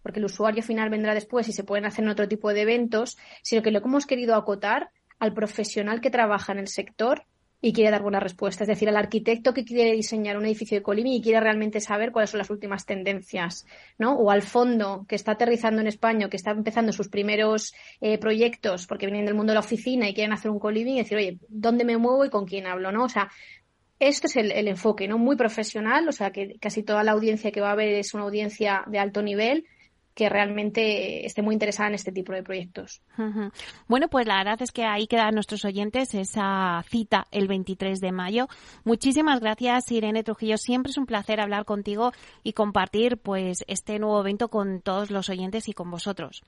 [0.05, 3.17] porque el usuario final vendrá después y se pueden hacer en otro tipo de eventos,
[3.41, 7.25] sino que lo que hemos querido acotar al profesional que trabaja en el sector
[7.59, 8.63] y quiere dar buena respuesta.
[8.63, 12.11] Es decir, al arquitecto que quiere diseñar un edificio de coliving y quiere realmente saber
[12.11, 13.65] cuáles son las últimas tendencias,
[13.97, 14.13] ¿no?
[14.13, 18.85] O al fondo que está aterrizando en España, que está empezando sus primeros eh, proyectos
[18.85, 21.39] porque vienen del mundo de la oficina y quieren hacer un coliving y decir, oye,
[21.49, 23.05] ¿dónde me muevo y con quién hablo, no?
[23.05, 23.31] O sea,
[23.97, 25.17] esto es el, el, enfoque, ¿no?
[25.17, 28.25] Muy profesional, o sea, que casi toda la audiencia que va a haber es una
[28.25, 29.65] audiencia de alto nivel
[30.15, 33.01] que realmente esté muy interesada en este tipo de proyectos.
[33.87, 38.11] Bueno, pues la verdad es que ahí quedan nuestros oyentes esa cita el 23 de
[38.13, 38.47] mayo.
[38.85, 40.57] Muchísimas gracias, Irene Trujillo.
[40.57, 45.29] Siempre es un placer hablar contigo y compartir pues este nuevo evento con todos los
[45.29, 46.43] oyentes y con vosotros.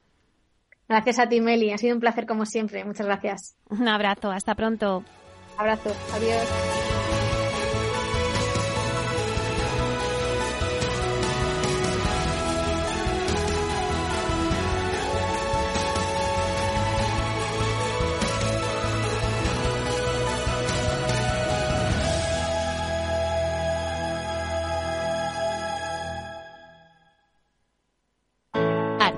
[0.88, 1.72] Gracias a ti, Meli.
[1.72, 2.86] Ha sido un placer como siempre.
[2.86, 3.58] Muchas gracias.
[3.70, 4.32] Un abrazo.
[4.32, 5.04] Hasta pronto.
[5.58, 5.94] Abrazo.
[6.14, 7.07] Adiós.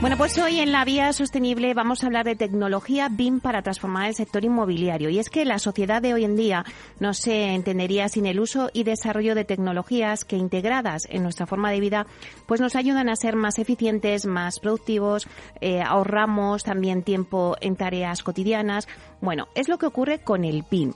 [0.00, 4.06] Bueno, pues hoy en la vía sostenible vamos a hablar de tecnología BIM para transformar
[4.06, 5.10] el sector inmobiliario.
[5.10, 6.64] Y es que la sociedad de hoy en día
[7.00, 11.72] no se entendería sin el uso y desarrollo de tecnologías que integradas en nuestra forma
[11.72, 12.06] de vida,
[12.46, 15.26] pues nos ayudan a ser más eficientes, más productivos,
[15.60, 18.86] eh, ahorramos también tiempo en tareas cotidianas.
[19.20, 20.92] Bueno, es lo que ocurre con el BIM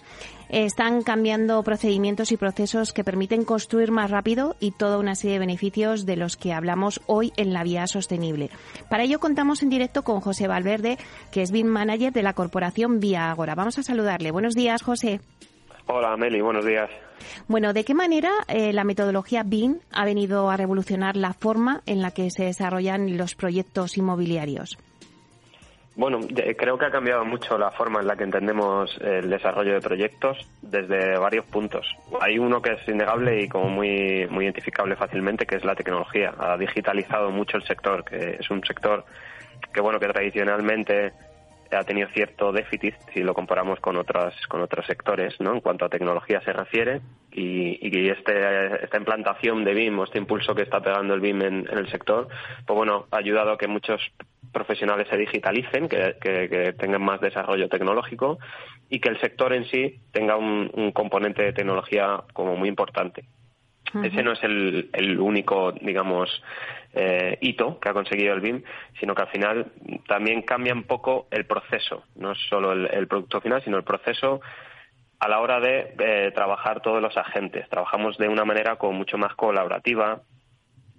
[0.52, 5.40] están cambiando procedimientos y procesos que permiten construir más rápido y toda una serie de
[5.40, 8.50] beneficios de los que hablamos hoy en la vía sostenible.
[8.90, 10.98] Para ello contamos en directo con José Valverde,
[11.30, 13.54] que es BIM Manager de la corporación Vía Agora.
[13.54, 14.30] Vamos a saludarle.
[14.30, 15.20] Buenos días, José.
[15.86, 16.42] Hola, Meli.
[16.42, 16.90] Buenos días.
[17.48, 22.02] Bueno, ¿de qué manera eh, la metodología BIM ha venido a revolucionar la forma en
[22.02, 24.76] la que se desarrollan los proyectos inmobiliarios?
[25.94, 26.20] Bueno,
[26.56, 30.38] creo que ha cambiado mucho la forma en la que entendemos el desarrollo de proyectos
[30.62, 31.86] desde varios puntos.
[32.20, 36.32] Hay uno que es innegable y como muy, muy identificable fácilmente, que es la tecnología.
[36.38, 39.04] Ha digitalizado mucho el sector, que es un sector
[39.72, 41.12] que bueno que tradicionalmente
[41.76, 45.84] ha tenido cierto déficit si lo comparamos con otras con otros sectores no en cuanto
[45.84, 47.00] a tecnología se refiere.
[47.34, 51.42] Y, y este esta implantación de BIM o este impulso que está pegando el BIM
[51.42, 52.28] en, en, el sector
[52.66, 54.00] pues bueno ha ayudado a que muchos
[54.52, 58.38] profesionales se digitalicen, que, tengan más desarrollo tecnológico
[58.88, 63.24] y que el sector en sí tenga un, componente de tecnología como muy importante.
[64.02, 66.42] Ese no es el, único, digamos,
[66.94, 68.62] eh, hito que ha conseguido el BIM,
[69.00, 69.72] sino que al final
[70.06, 74.40] también cambia un poco el proceso, no solo el, producto final, sino el proceso
[75.18, 77.68] a la hora de eh, trabajar todos los agentes.
[77.68, 80.22] Trabajamos de una manera como mucho más colaborativa,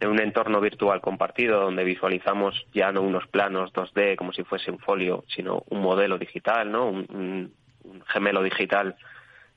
[0.03, 4.69] en un entorno virtual compartido donde visualizamos ya no unos planos 2D como si fuese
[4.69, 6.89] un folio, sino un modelo digital, ¿no?
[6.89, 7.53] Un,
[8.07, 8.95] gemelo digital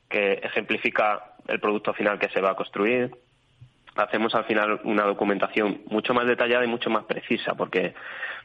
[0.09, 3.09] que ejemplifica el producto final que se va a construir.
[3.97, 7.93] Hacemos al final una documentación mucho más detallada y mucho más precisa, porque,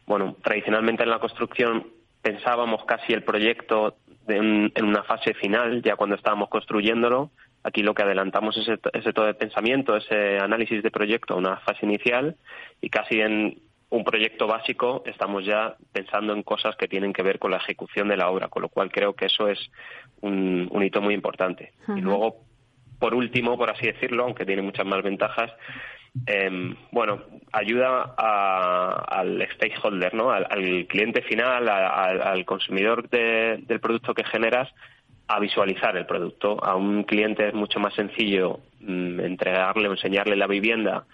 [0.06, 1.86] bueno, tradicionalmente en la construcción
[2.22, 3.96] pensábamos casi el proyecto
[4.28, 7.30] en una fase final, ya cuando estábamos construyéndolo,
[7.64, 11.56] Aquí lo que adelantamos es ese, todo de pensamiento, ese análisis de proyecto a una
[11.58, 12.36] fase inicial
[12.80, 17.38] y casi en un proyecto básico estamos ya pensando en cosas que tienen que ver
[17.38, 19.70] con la ejecución de la obra, con lo cual creo que eso es
[20.22, 21.72] un, hito muy importante.
[21.94, 22.38] Y luego,
[23.02, 25.50] por último, por así decirlo, aunque tiene muchas más ventajas,
[26.24, 27.20] em, bueno,
[27.52, 30.30] ayuda al stakeholder, ¿no?
[30.30, 34.68] al, cliente final, al consumidor del producto que generas,
[35.26, 36.62] a visualizar el producto.
[36.62, 41.04] A un cliente es mucho más sencillo mm, entregarle o enseñarle la vivienda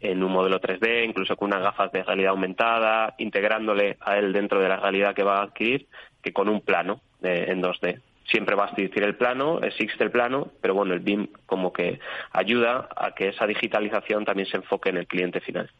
[0.00, 4.60] en un modelo 3D, incluso con unas gafas de realidad aumentada, integrándole a él dentro
[4.60, 5.88] de la realidad que va a adquirir,
[6.22, 8.00] que con un plano en 2D.
[8.30, 12.00] Siempre va a existir el plano, existe el plano, pero bueno, el BIM como que
[12.32, 15.70] ayuda a que esa digitalización también se enfoque en el cliente final.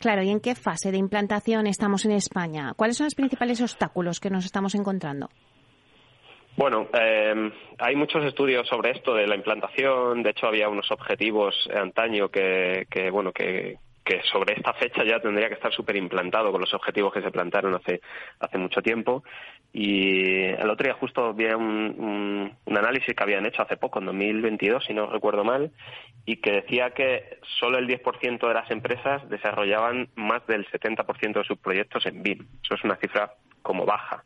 [0.00, 2.72] Claro, ¿y en qué fase de implantación estamos en España?
[2.76, 5.28] ¿Cuáles son los principales obstáculos que nos estamos encontrando?
[6.56, 10.24] Bueno, eh, hay muchos estudios sobre esto de la implantación.
[10.24, 15.20] De hecho, había unos objetivos antaño que, que bueno, que, que sobre esta fecha ya
[15.20, 18.00] tendría que estar súper implantado con los objetivos que se plantaron hace,
[18.40, 19.22] hace mucho tiempo.
[19.70, 24.06] Y el otro día justo vi un, un, análisis que habían hecho hace poco, en
[24.06, 25.72] 2022, si no recuerdo mal,
[26.24, 31.44] y que decía que solo el 10% de las empresas desarrollaban más del 70% de
[31.44, 32.46] sus proyectos en BIM.
[32.64, 34.24] Eso es una cifra como baja.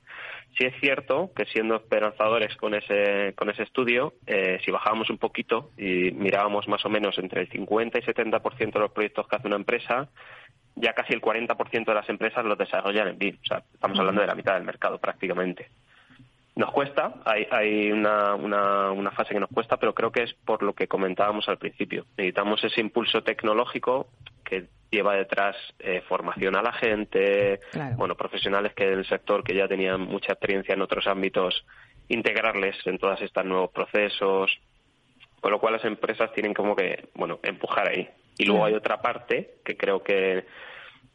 [0.59, 5.17] Sí es cierto que siendo esperanzadores con ese, con ese estudio, eh, si bajábamos un
[5.17, 9.37] poquito y mirábamos más o menos entre el 50 y 70% de los proyectos que
[9.37, 10.09] hace una empresa,
[10.75, 13.39] ya casi el 40% de las empresas los desarrollan en BIM.
[13.43, 15.69] O sea, estamos hablando de la mitad del mercado prácticamente.
[16.55, 20.35] Nos cuesta, hay, hay una, una, una, fase que nos cuesta, pero creo que es
[20.35, 22.05] por lo que comentábamos al principio.
[22.19, 24.09] Necesitamos ese impulso tecnológico
[24.53, 27.61] que lleva detrás eh, formación a la gente,
[27.97, 31.65] bueno, profesionales que del sector que ya tenían mucha experiencia en otros ámbitos,
[32.09, 34.53] integrarles en todos estos nuevos procesos,
[35.41, 38.07] con lo cual las empresas tienen como que, bueno, empujar ahí.
[38.37, 40.45] Y luego hay otra parte que creo que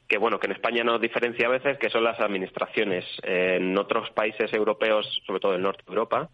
[0.07, 3.05] que bueno que en España nos diferencia a veces que son las administraciones.
[3.23, 6.29] En otros países europeos sobre todo en norte de Europa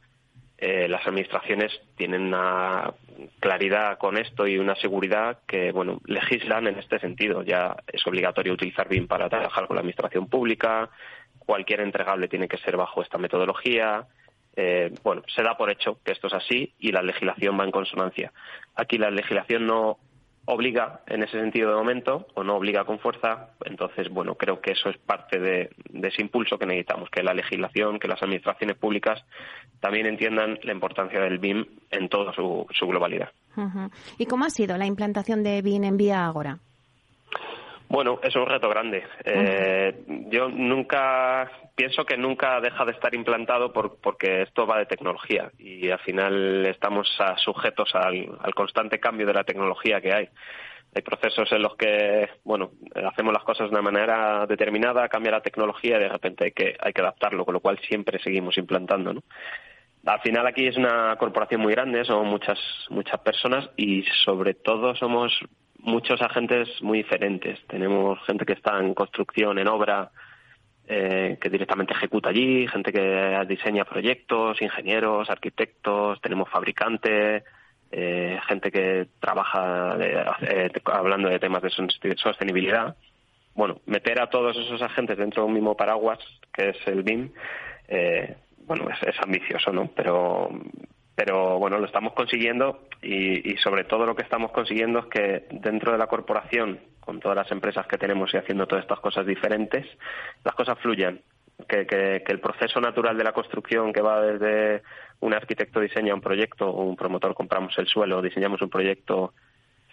[0.65, 2.93] eh, las administraciones tienen una
[3.41, 7.43] claridad con esto y una seguridad que, bueno, legislan en este sentido.
[7.43, 10.89] Ya es obligatorio utilizar BIM para trabajar con la administración pública,
[11.37, 14.07] cualquier entregable tiene que ser bajo esta metodología.
[14.55, 17.71] Eh, bueno, se da por hecho que esto es así y la legislación va en
[17.71, 18.31] consonancia.
[18.73, 19.97] Aquí la legislación no
[20.45, 24.71] obliga en ese sentido de momento o no obliga con fuerza, entonces, bueno, creo que
[24.71, 25.69] eso es parte de,
[26.01, 29.23] ese impulso que necesitamos, que la legislación, que las administraciones públicas
[29.79, 33.31] también entiendan la importancia del BIM en toda su, globalidad.
[34.17, 36.59] ¿Y cómo ha sido la implantación de BIM en Vía Agora?
[37.93, 39.03] Bueno, es un reto grande.
[39.23, 39.93] Eh,
[40.31, 45.91] yo nunca pienso que nunca deja de estar implantado porque esto va de tecnología y
[45.91, 50.27] al final estamos sujetos al, constante cambio de la tecnología que hay.
[50.95, 55.41] Hay procesos en los que, bueno, hacemos las cosas de una manera determinada, cambia la
[55.41, 59.13] tecnología y de repente hay que, hay que adaptarlo, con lo cual siempre seguimos implantando,
[59.13, 59.21] ¿no?
[60.07, 62.57] Al final aquí es una corporación muy grande, son muchas,
[62.89, 65.31] muchas personas y sobre todo somos
[65.83, 67.59] muchos agentes muy diferentes.
[67.67, 70.11] Tenemos gente que está en construcción, en obra,
[70.87, 77.43] eh, que directamente ejecuta allí, gente que diseña proyectos, ingenieros, arquitectos, tenemos fabricantes,
[77.91, 82.95] eh, gente que trabaja eh, hablando de temas de sostenibilidad.
[83.53, 86.19] Bueno, meter a todos esos agentes dentro de un mismo paraguas,
[86.51, 87.31] que es el BIM,
[88.65, 89.89] bueno, es, es ambicioso, ¿no?
[89.95, 90.49] Pero
[91.15, 95.91] pero bueno, lo estamos consiguiendo y, sobre todo lo que estamos consiguiendo es que dentro
[95.91, 99.85] de la corporación, con todas las empresas que tenemos y haciendo todas estas cosas diferentes,
[100.43, 101.21] las cosas fluyan.
[101.67, 104.81] Que, que, el proceso natural de la construcción que va desde
[105.19, 109.33] un arquitecto diseña un proyecto o un promotor compramos el suelo, diseñamos un proyecto,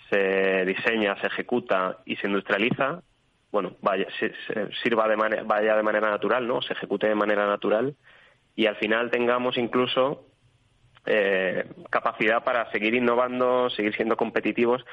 [0.09, 3.03] se diseña, se ejecuta y se industrializa,
[3.53, 4.07] bueno, vaya,
[4.83, 6.63] sirva de manera, vaya de manera natural, ¿no?
[6.63, 7.95] Se ejecute de manera natural
[8.57, 10.30] y al final tengamos incluso
[11.07, 14.85] eh, capacidad para seguir innovando, seguir siendo competitivos,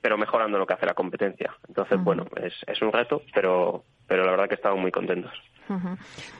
[0.00, 1.54] pero mejorando lo que hace la competencia.
[1.66, 5.32] Entonces, bueno, es, es, un reto, pero, pero la verdad que estamos muy contentos.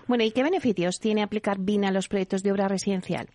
[0.06, 3.28] Bueno, ¿y qué beneficios tiene aplicar BIN a los proyectos de obra residencial?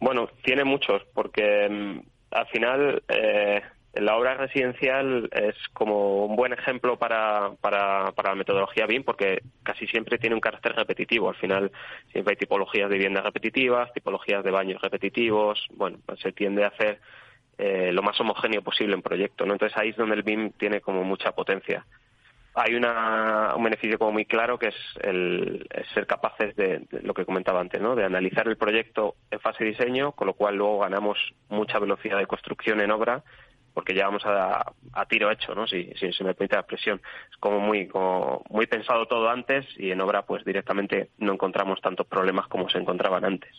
[0.00, 3.62] Bueno, tiene muchos, porque mm, al final eh,
[3.94, 9.42] la obra residencial es como un buen ejemplo para, para, para, la metodología BIM porque
[9.62, 11.30] casi siempre tiene un carácter repetitivo.
[11.30, 11.72] Al final
[12.12, 15.66] siempre hay tipologías de viviendas repetitivas, tipologías de baños repetitivos.
[15.70, 17.00] Bueno, pues se tiende a hacer
[17.56, 19.46] eh, lo más homogéneo posible en proyecto.
[19.46, 19.54] ¿no?
[19.54, 21.86] Entonces ahí es donde el BIM tiene como mucha potencia.
[22.54, 27.14] Hay una, un beneficio como muy claro que es el, ser capaces de, de, lo
[27.14, 27.94] que comentaba antes, ¿no?
[27.94, 32.18] de analizar el proyecto en fase de diseño, con lo cual luego ganamos mucha velocidad
[32.18, 33.22] de construcción en obra
[33.78, 34.74] porque ya vamos a,
[35.08, 35.64] tiro hecho, ¿no?
[35.68, 37.00] Si, si se me permite la expresión.
[37.30, 41.80] Es como muy, como muy pensado todo antes y en obra pues directamente no encontramos
[41.80, 43.52] tantos problemas como se encontraban antes.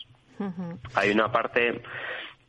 [0.94, 1.80] Hay una parte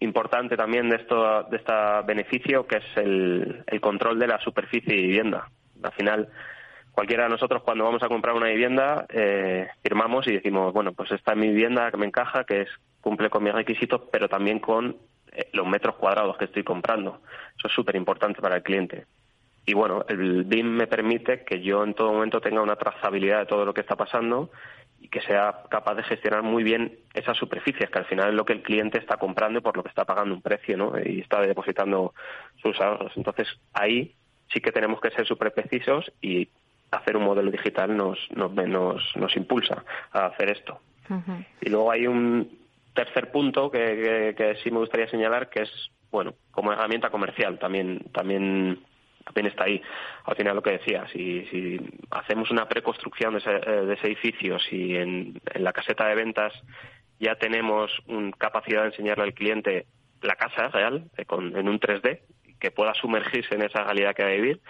[0.02, 1.74] importante también de esto de este
[2.06, 5.48] beneficio que es el, el control de la superficie de vivienda.
[5.82, 6.28] Al final,
[6.92, 11.10] cualquiera de nosotros cuando vamos a comprar una vivienda eh, firmamos y decimos, bueno, pues
[11.14, 14.60] esta es mi vivienda que me encaja, que es cumple con mis requisitos, pero también
[14.60, 14.98] con
[15.54, 17.22] los metros cuadrados que estoy comprando.
[17.58, 19.06] Eso es súper importante para el cliente.
[19.66, 23.46] Y bueno, el BIM me permite que yo en todo momento tenga una trazabilidad de
[23.46, 24.50] todo lo que está pasando
[25.00, 28.46] y que sea capaz de gestionar muy bien esas superficies, que al final es lo
[28.46, 30.94] que el cliente está comprando y por lo que está pagando un precio, ¿no?
[31.04, 32.14] Y está depositando
[32.62, 33.14] sus ahorros.
[33.16, 34.16] Entonces, ahí
[34.52, 36.50] sí que tenemos que ser súper precisos y
[36.92, 38.52] hacer un modelo digital nos, nos,
[39.16, 40.80] nos, impulsa a hacer esto.
[41.62, 42.61] Y luego hay un,
[42.94, 45.72] tercer punto que, sí me gustaría señalar que es
[46.12, 48.84] bueno como herramienta comercial también también
[49.24, 49.82] también está ahí
[50.26, 54.08] al final lo que decía si, si hacemos una preconstrucción de ese, eh, de ese
[54.08, 56.54] edificio si en, la caseta de ventas
[57.20, 59.86] ya tenemos un, capacidad de enseñarle al cliente
[60.22, 62.22] la casa real eh, con, en un 3D
[62.60, 64.62] que pueda sumergirse en esa realidad que va a vivir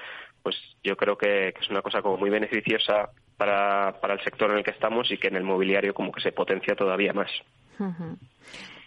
[0.43, 4.51] pues yo creo que, que es una cosa como muy beneficiosa para, para el sector
[4.51, 7.31] en el que estamos y que en el mobiliario como que se potencia todavía más.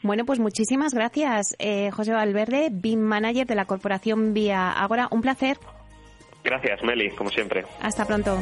[0.02, 5.08] Bueno, pues muchísimas gracias, eh, José Valverde, BIM Manager de la Corporación Vía Agora.
[5.10, 5.56] Un placer.
[6.44, 7.64] Gracias, Meli, como siempre.
[7.80, 8.38] Hasta pronto.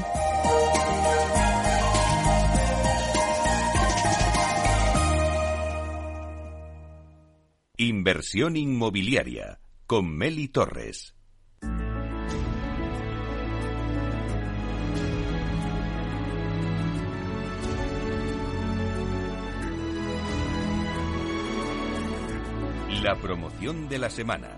[7.76, 11.14] Inversión inmobiliaria con Meli Torres.
[23.03, 24.48] La promoción de la semana.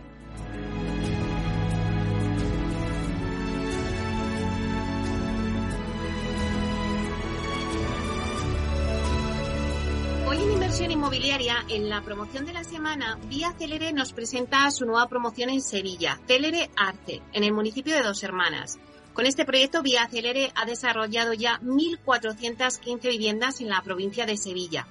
[10.26, 14.84] Hoy en Inversión Inmobiliaria, en la promoción de la semana, Vía Celere nos presenta su
[14.84, 18.78] nueva promoción en Sevilla, Celere Arce, en el municipio de Dos Hermanas.
[19.14, 24.86] Con este proyecto, Vía Celere ha desarrollado ya 1.415 viviendas en la provincia de Sevilla.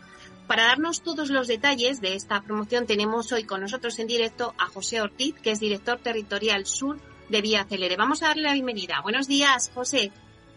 [0.48, 4.68] Para darnos todos los detalles de esta promoción, tenemos hoy con nosotros en directo a
[4.68, 7.96] José Ortiz, que es director territorial sur de Vía Celere.
[7.96, 9.00] Vamos a darle la bienvenida.
[9.02, 10.12] Buenos días, José.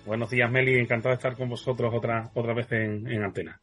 [0.05, 0.79] Buenos días, Meli.
[0.79, 3.61] Encantado de estar con vosotros otra, otra vez en, en antena.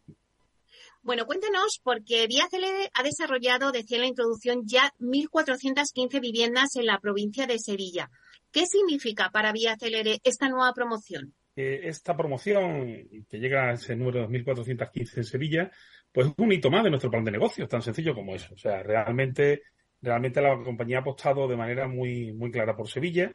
[1.02, 6.86] Bueno, cuéntenos, porque Vía Celere ha desarrollado, decía en la introducción, ya 1.415 viviendas en
[6.86, 8.10] la provincia de Sevilla.
[8.54, 11.34] ¿Qué significa para Vía Celere esta nueva promoción?
[11.56, 15.72] Eh, esta promoción, que llega a ese número de 1.415 en Sevilla,
[16.14, 18.53] pues es un hito más de nuestro plan de negocios, tan sencillo como eso.
[18.53, 19.64] O sea, realmente,
[20.01, 23.34] realmente la compañía ha apostado de manera muy, muy clara por Sevilla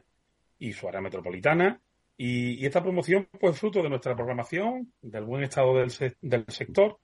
[0.57, 1.81] y su área metropolitana.
[2.15, 6.99] Y, esta promoción, pues, fruto de nuestra programación, del buen estado del, del sector,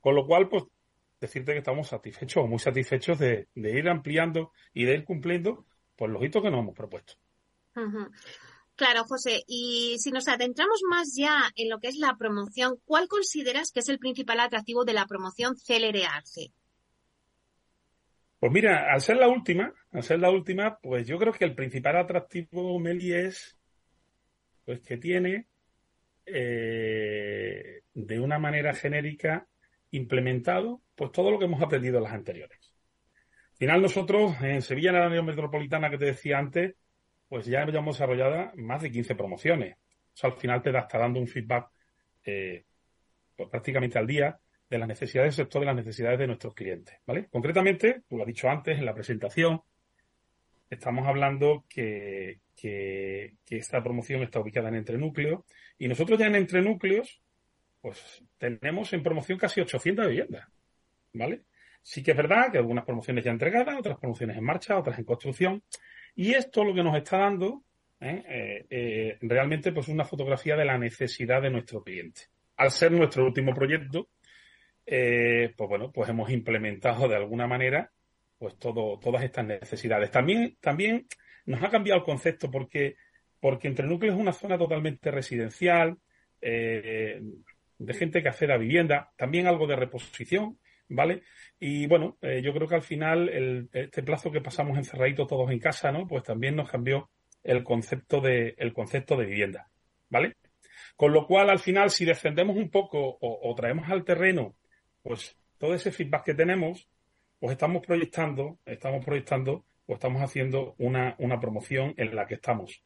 [0.00, 0.64] con lo cual, pues,
[1.20, 5.66] decirte que estamos satisfechos o muy satisfechos de, de, ir ampliando y de ir cumpliendo
[5.96, 7.14] pues, los hitos que nos hemos propuesto.
[8.76, 9.42] Claro, José.
[9.46, 13.80] Y si nos adentramos más ya en lo que es la promoción, ¿cuál consideras que
[13.80, 16.52] es el principal atractivo de la promoción Celere Arce?
[18.38, 21.54] Pues mira, al ser la última, al ser la última, pues yo creo que el
[21.54, 23.56] principal atractivo, Meli, es
[24.66, 25.46] pues que tiene
[26.26, 29.46] eh, de una manera genérica
[29.92, 32.74] implementado pues todo lo que hemos aprendido en las anteriores.
[33.52, 36.74] Al final nosotros en Sevilla, en la área metropolitana que te decía antes,
[37.28, 39.76] pues ya hemos desarrollado más de 15 promociones.
[40.14, 41.68] Eso al final te da, está dando un feedback
[42.24, 42.64] eh,
[43.36, 46.96] pues prácticamente al día de las necesidades del sector, de las necesidades de nuestros clientes.
[47.06, 47.26] ¿vale?
[47.30, 49.60] Concretamente, tú lo has dicho antes en la presentación,
[50.70, 55.44] estamos hablando que, que, que esta promoción está ubicada en Entrenúcleos
[55.78, 57.20] y nosotros ya en Entrenúcleos
[57.80, 60.48] pues tenemos en promoción casi 800 viviendas,
[61.12, 61.42] ¿vale?
[61.82, 65.04] Sí que es verdad que algunas promociones ya entregadas, otras promociones en marcha, otras en
[65.04, 65.62] construcción.
[66.16, 67.62] Y esto lo que nos está dando
[68.00, 68.22] ¿eh?
[68.28, 72.22] Eh, eh, realmente pues una fotografía de la necesidad de nuestro cliente.
[72.56, 74.08] Al ser nuestro último proyecto,
[74.84, 77.90] pues bueno, pues hemos implementado de alguna manera
[78.38, 80.10] pues todo, todas estas necesidades.
[80.10, 81.06] También, también
[81.44, 82.96] nos ha cambiado el concepto porque,
[83.40, 85.98] porque Entre Núcleos es una zona totalmente residencial,
[86.40, 90.58] de gente que accede a vivienda, también algo de reposición,
[90.88, 91.22] ¿vale?
[91.58, 95.50] Y bueno, eh, yo creo que al final el, este plazo que pasamos encerraditos todos
[95.50, 96.06] en casa, ¿no?
[96.06, 97.10] Pues también nos cambió
[97.42, 99.68] el concepto de, el concepto de vivienda,
[100.08, 100.36] ¿vale?
[100.96, 104.56] Con lo cual, al final, si defendemos un poco o, o traemos al terreno,
[105.02, 106.88] pues todo ese feedback que tenemos,
[107.38, 112.82] pues estamos proyectando, estamos proyectando o estamos haciendo una, una promoción en la que estamos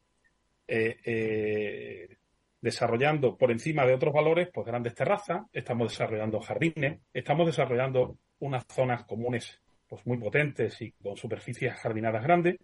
[0.73, 2.17] eh, eh,
[2.61, 8.65] desarrollando por encima de otros valores, pues grandes terrazas, estamos desarrollando jardines, estamos desarrollando unas
[8.69, 12.57] zonas comunes pues muy potentes y con superficies jardinadas grandes.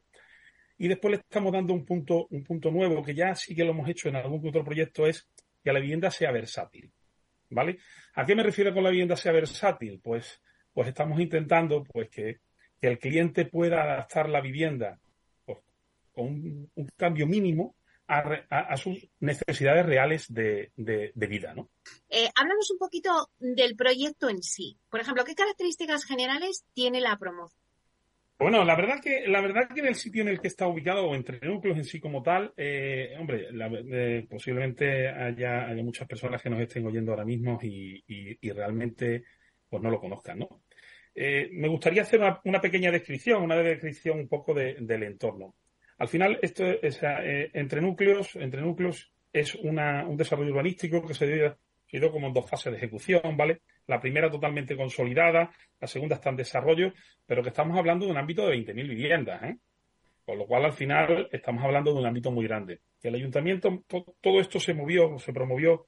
[0.78, 3.70] Y después le estamos dando un punto, un punto nuevo que ya sí que lo
[3.70, 5.26] hemos hecho en algún otro proyecto, es
[5.64, 6.92] que la vivienda sea versátil.
[7.48, 7.78] ¿Vale?
[8.14, 10.00] ¿A qué me refiero con la vivienda sea versátil?
[10.02, 10.42] Pues,
[10.72, 12.40] pues estamos intentando pues que,
[12.80, 14.98] que el cliente pueda adaptar la vivienda
[15.44, 15.58] pues,
[16.12, 17.75] con un, un cambio mínimo
[18.08, 18.18] a,
[18.50, 21.68] a, a, sus necesidades reales de, de, de vida, ¿no?
[22.08, 24.78] Eh, háblanos un poquito del proyecto en sí.
[24.90, 27.66] Por ejemplo, ¿qué características generales tiene la promoción?
[28.38, 31.06] Bueno, la verdad que la verdad que en el sitio en el que está ubicado
[31.06, 36.06] o entre núcleos en sí como tal, eh, hombre, la, eh, posiblemente haya, haya, muchas
[36.06, 39.24] personas que nos estén oyendo ahora mismo y, y, y realmente
[39.70, 40.60] pues no lo conozcan, ¿no?
[41.14, 45.54] Eh, me gustaría hacer una, una, pequeña descripción, una descripción un poco de, del entorno.
[45.98, 51.14] Al final, esto es, eh, entre núcleos, entre núcleos es una, un desarrollo urbanístico que
[51.14, 53.62] se dio, se como en dos fases de ejecución, ¿vale?
[53.86, 56.92] La primera totalmente consolidada, la segunda está en desarrollo,
[57.24, 59.56] pero que estamos hablando de un ámbito de 20.000 viviendas, ¿eh?
[60.26, 62.80] Con lo cual, al final, estamos hablando de un ámbito muy grande.
[63.00, 65.86] Que el ayuntamiento, to, todo esto se movió, se promovió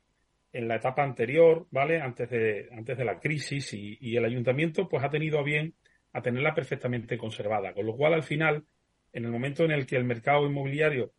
[0.53, 2.01] en la etapa anterior, ¿vale?
[2.01, 5.75] Antes de, antes de la crisis y, el ayuntamiento pues ha tenido a bien
[6.13, 7.75] a tenerla perfectamente conservada.
[7.75, 8.65] Con lo cual, al final,
[9.13, 11.13] en el momento en el que el mercado inmobiliario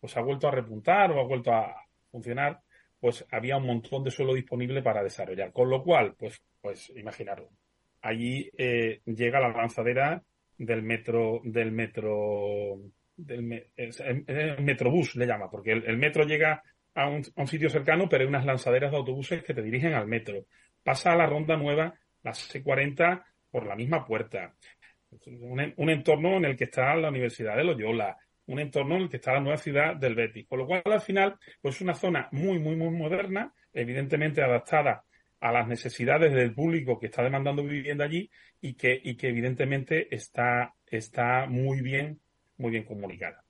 [0.00, 1.74] pues ha vuelto a repuntar o ha vuelto a
[2.10, 2.60] funcionar,
[3.00, 5.50] pues había un montón de suelo disponible para desarrollar.
[5.52, 7.48] Con lo cual, pues, pues imaginaros,
[8.02, 10.22] allí eh, llega la lanzadera
[10.58, 12.80] del metro, del metro,
[13.16, 16.62] del el, metrobús le llama, porque el, metro llega
[16.94, 20.46] a un, sitio cercano, pero hay unas lanzaderas de autobuses que te dirigen al metro.
[20.82, 24.54] Pasa a la ronda nueva, la C40, por la misma puerta.
[25.26, 29.16] Un, entorno en el que está la Universidad de Loyola, un entorno en el que
[29.16, 30.46] está la nueva ciudad del Betis.
[30.46, 35.04] Con lo cual, al final, pues es una zona muy, muy, muy moderna, evidentemente adaptada
[35.40, 40.14] a las necesidades del público que está demandando vivienda allí y que, y que evidentemente
[40.14, 42.20] está, está muy bien,
[42.56, 43.44] muy bien comunicada.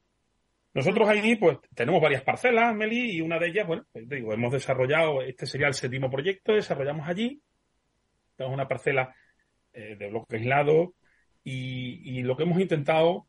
[0.75, 4.53] Nosotros allí, pues, tenemos varias parcelas, Meli, y una de ellas, bueno, pues, digo, hemos
[4.53, 7.41] desarrollado, este sería el séptimo proyecto, desarrollamos allí.
[8.37, 9.15] Tenemos una parcela
[9.73, 10.95] eh, de bloque aislado
[11.45, 13.27] y, y, lo que hemos intentado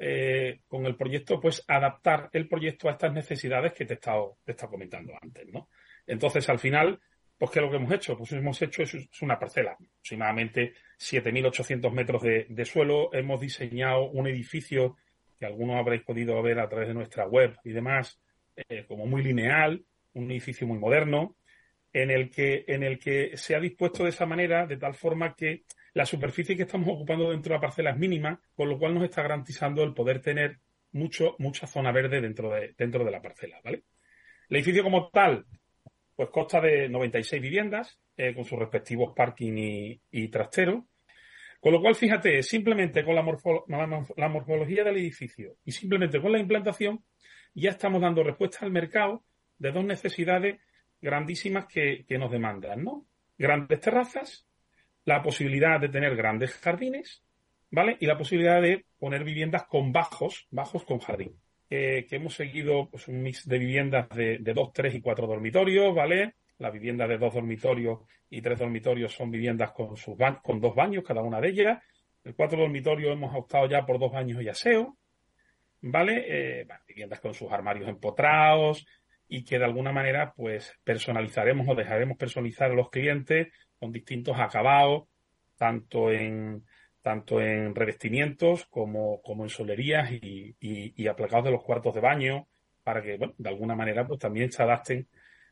[0.00, 4.38] eh, con el proyecto, pues, adaptar el proyecto a estas necesidades que te he estado,
[4.44, 5.68] te he estado comentando antes, ¿no?
[6.06, 7.00] Entonces, al final,
[7.36, 8.16] pues, ¿qué es lo que hemos hecho?
[8.16, 13.12] Pues hemos hecho es, una parcela, aproximadamente 7.800 metros de, suelo.
[13.12, 14.96] Hemos diseñado un edificio
[15.36, 18.20] que algunos habréis podido ver a través de nuestra web y demás,
[18.56, 21.36] eh, como muy lineal, un edificio muy moderno,
[21.92, 25.34] en el que, en el que se ha dispuesto de esa manera, de tal forma
[25.34, 25.64] que
[25.98, 29.02] la superficie que estamos ocupando dentro de la parcela es mínima, con lo cual nos
[29.02, 30.60] está garantizando el poder tener
[30.92, 33.82] mucho, mucha zona verde dentro de, dentro de la parcela, ¿vale?
[34.48, 35.44] El edificio como tal,
[36.14, 40.84] pues consta de 96 viviendas, eh, con sus respectivos parking y, y trasteros.
[41.58, 47.02] Con lo cual, fíjate, simplemente con la, morfología del edificio y simplemente con la implantación,
[47.54, 49.24] ya estamos dando respuesta al mercado
[49.58, 50.60] de dos necesidades
[51.00, 53.04] grandísimas que, que nos demandan, ¿no?
[53.36, 54.47] Grandes terrazas,
[55.04, 57.22] la posibilidad de tener grandes jardines,
[57.70, 57.96] ¿vale?
[58.00, 61.38] Y la posibilidad de poner viviendas con bajos, bajos con jardín
[61.68, 66.34] que hemos seguido pues, un mix de viviendas de, dos, tres y cuatro dormitorios, ¿vale?
[66.58, 71.04] Las viviendas de dos dormitorios y tres dormitorios son viviendas con, sus con dos baños,
[71.06, 71.82] cada una de ellas.
[72.24, 74.96] El cuatro dormitorios hemos optado ya por dos baños y aseo,
[75.82, 76.24] ¿vale?
[76.26, 78.86] Eh, viviendas con sus armarios empotrados
[79.28, 83.48] y que de alguna manera pues personalizaremos o dejaremos personalizar a los clientes
[83.78, 85.04] con distintos acabados,
[85.56, 86.64] tanto en
[87.02, 92.48] tanto en revestimientos como, como en solerías y, y, aplacados de los cuartos de baño,
[92.82, 95.08] para que, bueno, de alguna manera, pues también se adapten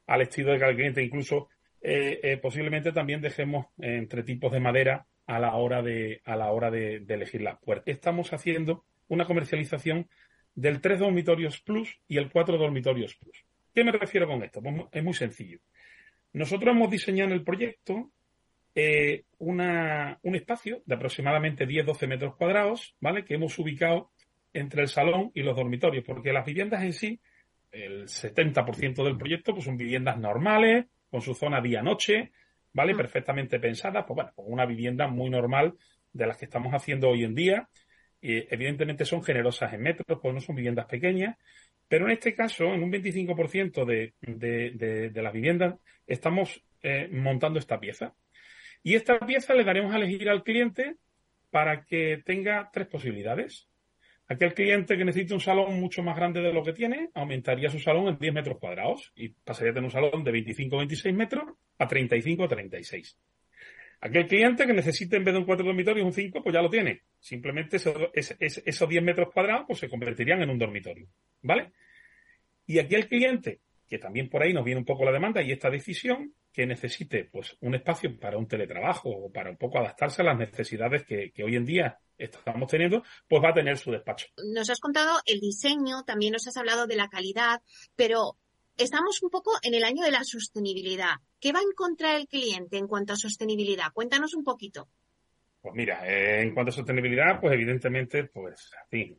[0.07, 1.03] al estilo de cada cliente.
[1.03, 1.49] Incluso,
[1.81, 6.51] eh, eh, posiblemente también dejemos entre tipos de madera a la hora de, a la
[6.51, 7.95] hora de, elegir las puertas.
[7.95, 10.09] Estamos haciendo una comercialización
[10.55, 13.45] del 3 dormitorios plus y el 4 dormitorios plus.
[13.75, 14.63] ¿Qué me refiero con esto?
[14.63, 15.61] Pues es muy sencillo.
[16.33, 18.11] Nosotros hemos diseñado el proyecto
[18.79, 23.25] eh, una, un espacio de aproximadamente 10-12 metros cuadrados, ¿vale?
[23.25, 24.11] Que hemos ubicado
[24.53, 27.21] entre el salón y los dormitorios, porque las viviendas en sí,
[27.73, 32.33] el 70% del proyecto, pues son viviendas normales, con su zona día-noche,
[32.75, 32.93] ¿vale?
[32.93, 32.99] Mm.
[32.99, 35.75] Perfectamente pensadas, pues bueno, pues una vivienda muy normal
[36.13, 37.69] de las que estamos haciendo hoy en día.
[38.21, 41.37] Y evidentemente son generosas en metros, pues no son viviendas pequeñas,
[41.89, 47.59] pero en este caso, en un 25% de, de, de, las viviendas, estamos eh, montando
[47.59, 48.15] esta pieza.
[48.87, 50.95] Y esta pieza le daremos a elegir al cliente
[51.51, 53.67] para que tenga tres posibilidades.
[54.29, 57.81] Aquel cliente que necesite un salón mucho más grande de lo que tiene, aumentaría su
[57.81, 61.17] salón en 10 metros cuadrados y pasaría a tener un salón de 25 o 26
[61.17, 61.47] metros
[61.79, 63.19] a 35 o 36.
[64.03, 66.71] Aquel cliente que necesite en vez de un 4 dormitorios un 5, pues ya lo
[66.71, 67.03] tiene.
[67.19, 71.09] Simplemente esos, 10 metros cuadrados pues se convertirían en un dormitorio.
[71.43, 71.73] ¿Vale?
[72.69, 73.59] Y aquel cliente,
[73.89, 77.29] que también por ahí nos viene un poco la demanda y esta decisión, que necesite
[77.31, 81.31] pues un espacio para un teletrabajo o para un poco adaptarse a las necesidades que,
[81.45, 84.29] hoy en día estamos teniendo, pues va a tener su despacho.
[84.55, 87.61] Nos has contado el diseño, también nos has hablado de la calidad,
[87.95, 88.39] pero
[88.79, 91.17] estamos un poco en el año de la sostenibilidad.
[91.39, 93.93] ¿Qué va a encontrar el cliente en cuanto a sostenibilidad?
[93.93, 94.89] Cuéntanos un poquito.
[95.61, 99.15] Pues mira, eh, en cuanto a sostenibilidad, pues evidentemente, pues sí,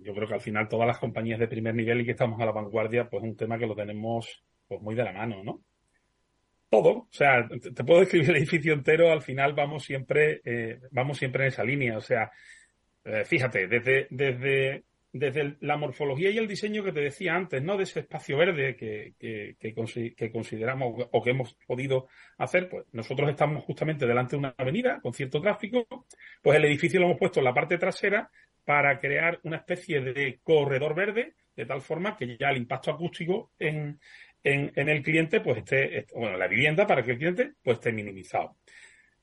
[0.00, 2.46] yo creo que al final todas las compañías de primer nivel y que estamos a
[2.46, 5.62] la vanguardia, pues es un tema que lo tenemos pues muy de la mano, ¿no?
[6.72, 11.18] Todo, o sea, te puedo describir el edificio entero, al final vamos siempre, eh, vamos
[11.18, 12.30] siempre en esa línea, o sea,
[13.04, 17.76] eh, fíjate, desde, desde, desde la morfología y el diseño que te decía antes, ¿no?
[17.76, 19.54] De ese espacio verde que, que,
[20.16, 22.08] que, consideramos o que hemos podido
[22.38, 25.86] hacer, pues nosotros estamos justamente delante de una avenida con cierto tráfico,
[26.40, 28.30] pues el edificio lo hemos puesto en la parte trasera
[28.64, 33.50] para crear una especie de corredor verde, de tal forma que ya el impacto acústico
[33.58, 33.98] en,
[34.44, 38.56] en, el cliente, pues esté, bueno, la vivienda para que el cliente pues esté minimizado.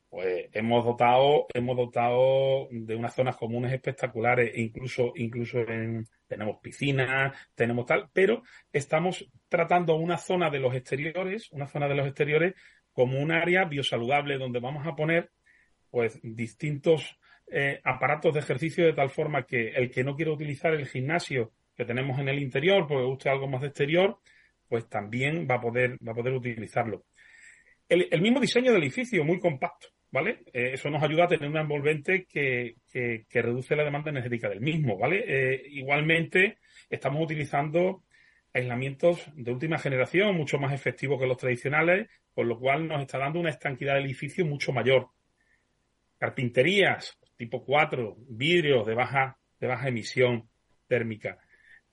[0.10, 7.38] Pues hemos dotado, hemos dotado de unas zonas comunes espectaculares, incluso, incluso en, tenemos piscinas,
[7.54, 8.42] tenemos tal, pero
[8.74, 12.56] estamos tratando una zona de los exteriores, una zona de los exteriores
[12.92, 15.32] como un área biosaludable donde vamos a poner
[15.92, 17.20] pues distintos
[17.52, 21.52] eh, aparatos de ejercicio de tal forma que el que no quiera utilizar el gimnasio
[21.76, 24.20] que tenemos en el interior, porque guste algo más de exterior,
[24.70, 27.06] pues también va a poder, va a poder utilizarlo.
[27.90, 30.44] El, mismo diseño del edificio, muy compacto, ¿vale?
[30.54, 34.62] Eh, eso nos ayuda a tener un envolvente que, que, reduce la demanda energética del
[34.62, 35.24] mismo, ¿vale?
[35.28, 38.04] Eh, igualmente, estamos utilizando
[38.54, 43.18] aislamientos de última generación, mucho más efectivos que los tradicionales, con lo cual nos está
[43.18, 45.10] dando una estanquidad del edificio mucho mayor.
[46.20, 50.48] Carpinterías, tipo 4, vidrios de baja, de baja emisión
[50.88, 51.40] térmica.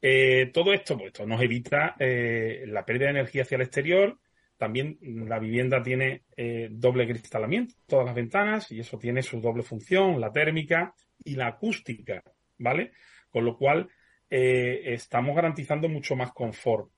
[0.01, 4.19] Eh, todo esto, pues, nos evita eh, la pérdida de energía hacia el exterior.
[4.57, 9.63] También la vivienda tiene eh, doble cristalamiento, todas las ventanas, y eso tiene su doble
[9.63, 10.95] función, la térmica
[11.25, 12.23] y la acústica,
[12.59, 12.93] ¿vale?
[13.31, 13.89] Con lo cual
[14.29, 16.91] estamos garantizando mucho más confort.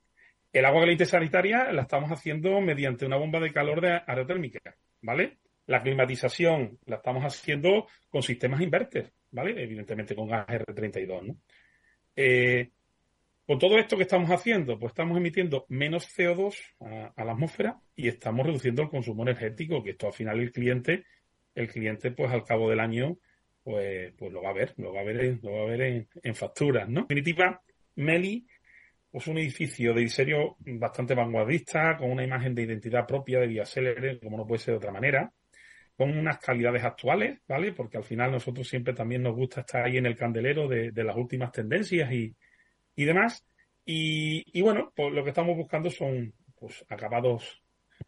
[0.51, 4.59] El agua caliente sanitaria la estamos haciendo mediante una bomba de calor de aerotérmica,
[5.01, 5.37] ¿vale?
[5.67, 9.61] La climatización la estamos haciendo con sistemas inverter, ¿vale?
[9.61, 11.37] Evidentemente con gas R32, ¿no?
[13.49, 18.07] Con todo esto que estamos haciendo, pues estamos emitiendo menos CO2 a, la atmósfera y
[18.07, 21.05] estamos reduciendo el consumo energético, que esto al final el cliente,
[21.55, 23.17] el cliente pues al cabo del año,
[23.63, 25.81] pues, pues lo va a ver, lo va a ver, lo va a ver
[26.21, 26.99] en, facturas, ¿no?
[26.99, 27.59] En definitiva,
[27.95, 28.45] Meli
[29.11, 33.65] es un edificio de diseño bastante vanguardista, con una imagen de identidad propia de Vía
[33.65, 35.33] Célere, como no puede ser de otra manera,
[35.97, 37.73] con unas calidades actuales, ¿vale?
[37.73, 41.15] Porque al final nosotros siempre también nos gusta estar ahí en el candelero de las
[41.15, 42.35] últimas tendencias y,
[42.99, 43.45] y demás.
[43.85, 47.63] Y, bueno, pues lo que estamos buscando son pues, acabados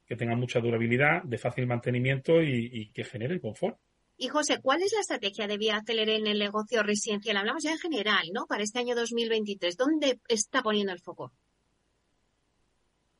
[0.06, 3.78] que tengan mucha durabilidad, de fácil mantenimiento y, que generen confort.
[4.18, 7.38] Y José, ¿cuál es la estrategia de Vía Célere en el negocio residencial?
[7.38, 8.46] Hablamos ya en general, ¿no?
[8.48, 11.32] Para este año 2023, ¿dónde está poniendo el foco?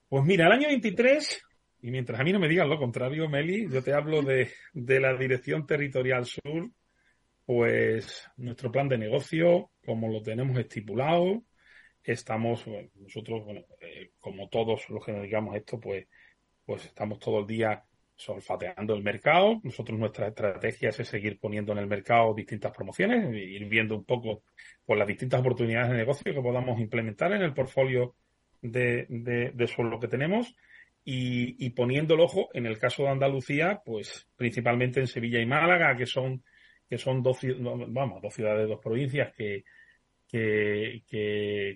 [0.10, 1.42] Pues mira, el año 23,
[1.84, 5.00] y mientras a mí no me digan lo contrario, Meli, yo te hablo de, de
[5.00, 6.70] la Dirección Territorial Sur,
[7.46, 11.44] pues nuestro plan de negocio, como lo tenemos estipulado,
[12.04, 16.08] estamos, nosotros, bueno, eh, como todos los que nos dedicamos a esto, pues,
[16.66, 17.84] pues estamos todo el día
[18.16, 19.60] solfateando el mercado.
[19.64, 24.44] Nosotros nuestra estrategia es seguir poniendo en el mercado distintas promociones, ir viendo un poco
[24.86, 28.16] pues, las distintas oportunidades de negocio que podamos implementar en el portfolio
[28.62, 30.56] de, de, suelo que tenemos
[31.04, 35.48] y, y, poniendo el ojo, en el caso de Andalucía, pues principalmente en Sevilla y
[35.48, 36.44] Málaga, que son,
[36.88, 37.40] que son dos,
[37.88, 39.64] vamos, dos ciudades, dos provincias que,
[40.32, 41.04] que,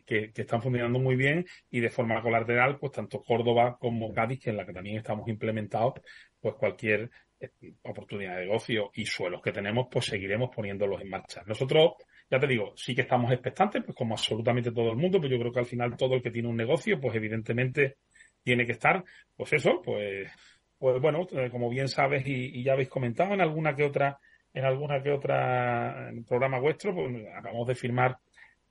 [0.06, 4.50] que, están funcionando muy bien y de forma colateral, pues tanto Córdoba como Cádiz, que
[4.52, 5.96] en la que también estamos implementados,
[6.40, 7.50] pues cualquier eh,
[7.84, 11.44] oportunidad de negocio y suelos que tenemos, pues seguiremos poniéndolos en marcha.
[11.46, 11.96] Nosotros,
[12.30, 15.40] ya te digo, sí que estamos expectantes, pues como absolutamente todo el mundo, pero yo
[15.42, 17.98] creo que al final todo el que tiene un negocio, pues evidentemente
[18.42, 19.04] tiene que estar,
[19.36, 20.32] pues eso, pues,
[20.78, 24.18] pues bueno, eh, como bien sabes y ya habéis comentado en alguna que otra,
[24.54, 28.18] en alguna que otra programa vuestro, pues acabamos de firmar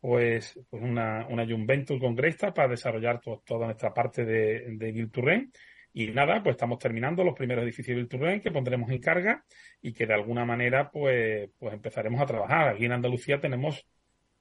[0.05, 5.49] pues, pues una, una joint venture con Greystar para desarrollar toda nuestra parte de, de
[5.95, 9.43] Y nada, pues estamos terminando los primeros edificios de Vilturren que pondremos en carga
[9.81, 12.69] y que de alguna manera pues, pues empezaremos a trabajar.
[12.69, 13.87] Aquí en Andalucía tenemos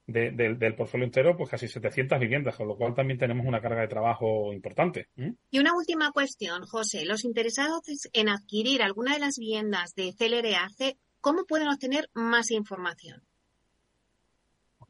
[0.06, 3.88] del portfolio entero pues casi 700 viviendas, con lo cual también tenemos una carga de
[3.88, 5.08] trabajo importante.
[5.50, 7.06] Y una última cuestión, José.
[7.06, 13.24] Los interesados en adquirir alguna de las viviendas de CLRAC, ¿cómo pueden obtener más información?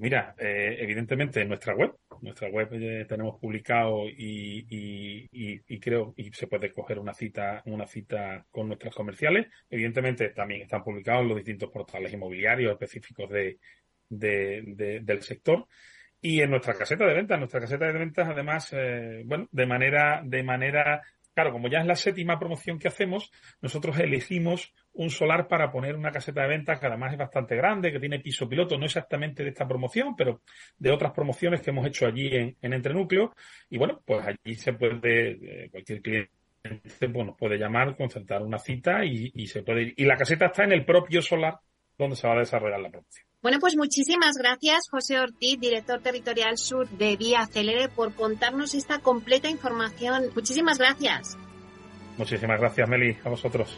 [0.04, 5.30] Mira, eh, evidentemente en nuestra web, nuestra web eh, tenemos publicado y,
[5.80, 9.48] creo y se puede coger una cita, una cita con nuestras comerciales.
[9.70, 13.60] Evidentemente también están publicados los distintos portales inmobiliarios específicos de,
[14.10, 15.68] del sector.
[16.20, 20.22] Y en nuestra caseta de ventas, nuestra caseta de ventas, además, eh, bueno, de manera,
[20.26, 21.02] de manera
[21.34, 23.32] Claro, como ya es la séptima promoción que hacemos,
[23.62, 27.92] nosotros elegimos un solar para poner una caseta de ventas que además es bastante grande,
[27.92, 30.42] que tiene piso piloto, no exactamente de esta promoción, pero
[30.78, 33.34] de otras promociones que hemos hecho allí en, en Entrenúcleo.
[33.70, 36.32] Y bueno, pues allí se puede, eh, cualquier cliente
[36.64, 39.94] nos puede llamar, concertar una cita y, y se puede ir.
[39.98, 41.56] Y la caseta está en el propio solar
[41.98, 43.33] donde se va a desarrollar la promoción.
[43.44, 49.00] Bueno, pues muchísimas gracias, José Ortiz, director territorial sur de Vía Celere, por contarnos esta
[49.00, 50.30] completa información.
[50.34, 51.38] Muchísimas gracias.
[52.18, 53.78] Muchísimas gracias, Meli, a vosotros.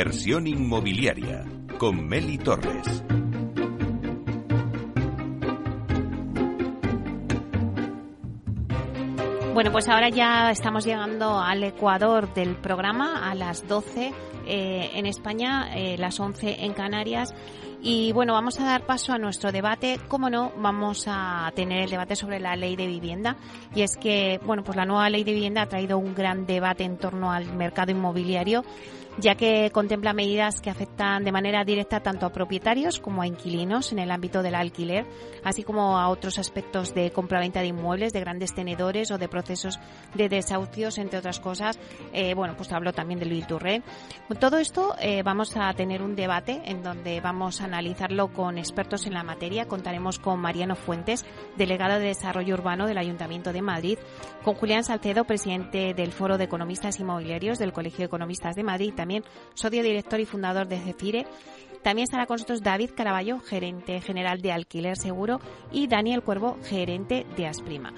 [0.00, 1.44] Inversión inmobiliaria
[1.76, 3.04] con Meli Torres.
[9.52, 14.14] Bueno, pues ahora ya estamos llegando al Ecuador del programa a las 12
[14.46, 17.34] eh, en España, eh, las 11 en Canarias.
[17.82, 20.00] Y bueno, vamos a dar paso a nuestro debate.
[20.08, 23.36] Como no, vamos a tener el debate sobre la ley de vivienda.
[23.74, 26.84] Y es que, bueno, pues la nueva ley de vivienda ha traído un gran debate
[26.84, 28.64] en torno al mercado inmobiliario
[29.20, 33.92] ya que contempla medidas que afectan de manera directa tanto a propietarios como a inquilinos
[33.92, 35.06] en el ámbito del alquiler,
[35.44, 39.78] así como a otros aspectos de compraventa de inmuebles, de grandes tenedores o de procesos
[40.14, 41.78] de desahucios, entre otras cosas.
[42.12, 46.62] Eh, bueno, pues hablo también del Bill Todo esto eh, vamos a tener un debate
[46.64, 49.66] en donde vamos a analizarlo con expertos en la materia.
[49.66, 53.98] Contaremos con Mariano Fuentes, delegado de Desarrollo Urbano del Ayuntamiento de Madrid,
[54.42, 58.94] con Julián Salcedo, presidente del Foro de Economistas Inmobiliarios del Colegio de Economistas de Madrid,
[58.94, 59.09] también
[59.54, 61.26] socio director y fundador de Cefire.
[61.82, 65.40] También estará con nosotros David Caraballo, gerente general de Alquiler Seguro,
[65.72, 67.92] y Daniel Cuervo, gerente de Asprima.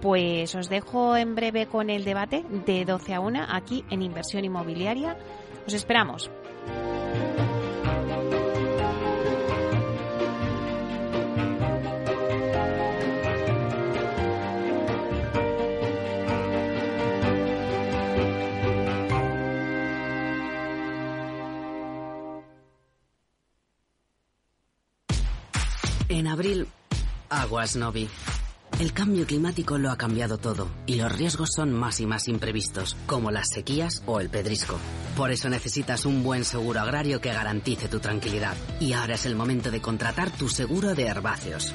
[0.00, 4.44] Pues os dejo en breve con el debate de 12 a 1 aquí en Inversión
[4.44, 5.18] Inmobiliaria.
[5.66, 6.30] Os esperamos.
[26.18, 26.66] En abril,
[27.30, 28.08] aguas Novi.
[28.80, 32.96] El cambio climático lo ha cambiado todo y los riesgos son más y más imprevistos,
[33.06, 34.80] como las sequías o el pedrisco.
[35.16, 38.56] Por eso necesitas un buen seguro agrario que garantice tu tranquilidad.
[38.80, 41.72] Y ahora es el momento de contratar tu seguro de herbáceos.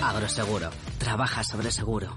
[0.00, 0.70] Agroseguro.
[0.98, 2.16] Trabaja sobre seguro.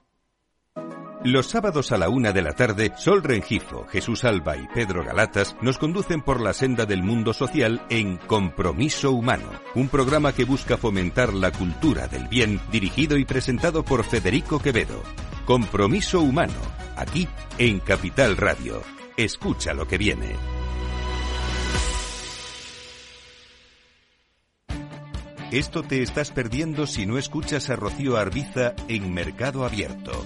[1.23, 5.55] Los sábados a la una de la tarde, Sol Rengifo, Jesús Alba y Pedro Galatas
[5.61, 10.77] nos conducen por la senda del mundo social en Compromiso Humano, un programa que busca
[10.77, 15.03] fomentar la cultura del bien, dirigido y presentado por Federico Quevedo.
[15.45, 16.59] Compromiso Humano,
[16.95, 17.27] aquí
[17.59, 18.81] en Capital Radio.
[19.15, 20.35] Escucha lo que viene.
[25.51, 30.25] Esto te estás perdiendo si no escuchas a Rocío Arbiza en Mercado Abierto.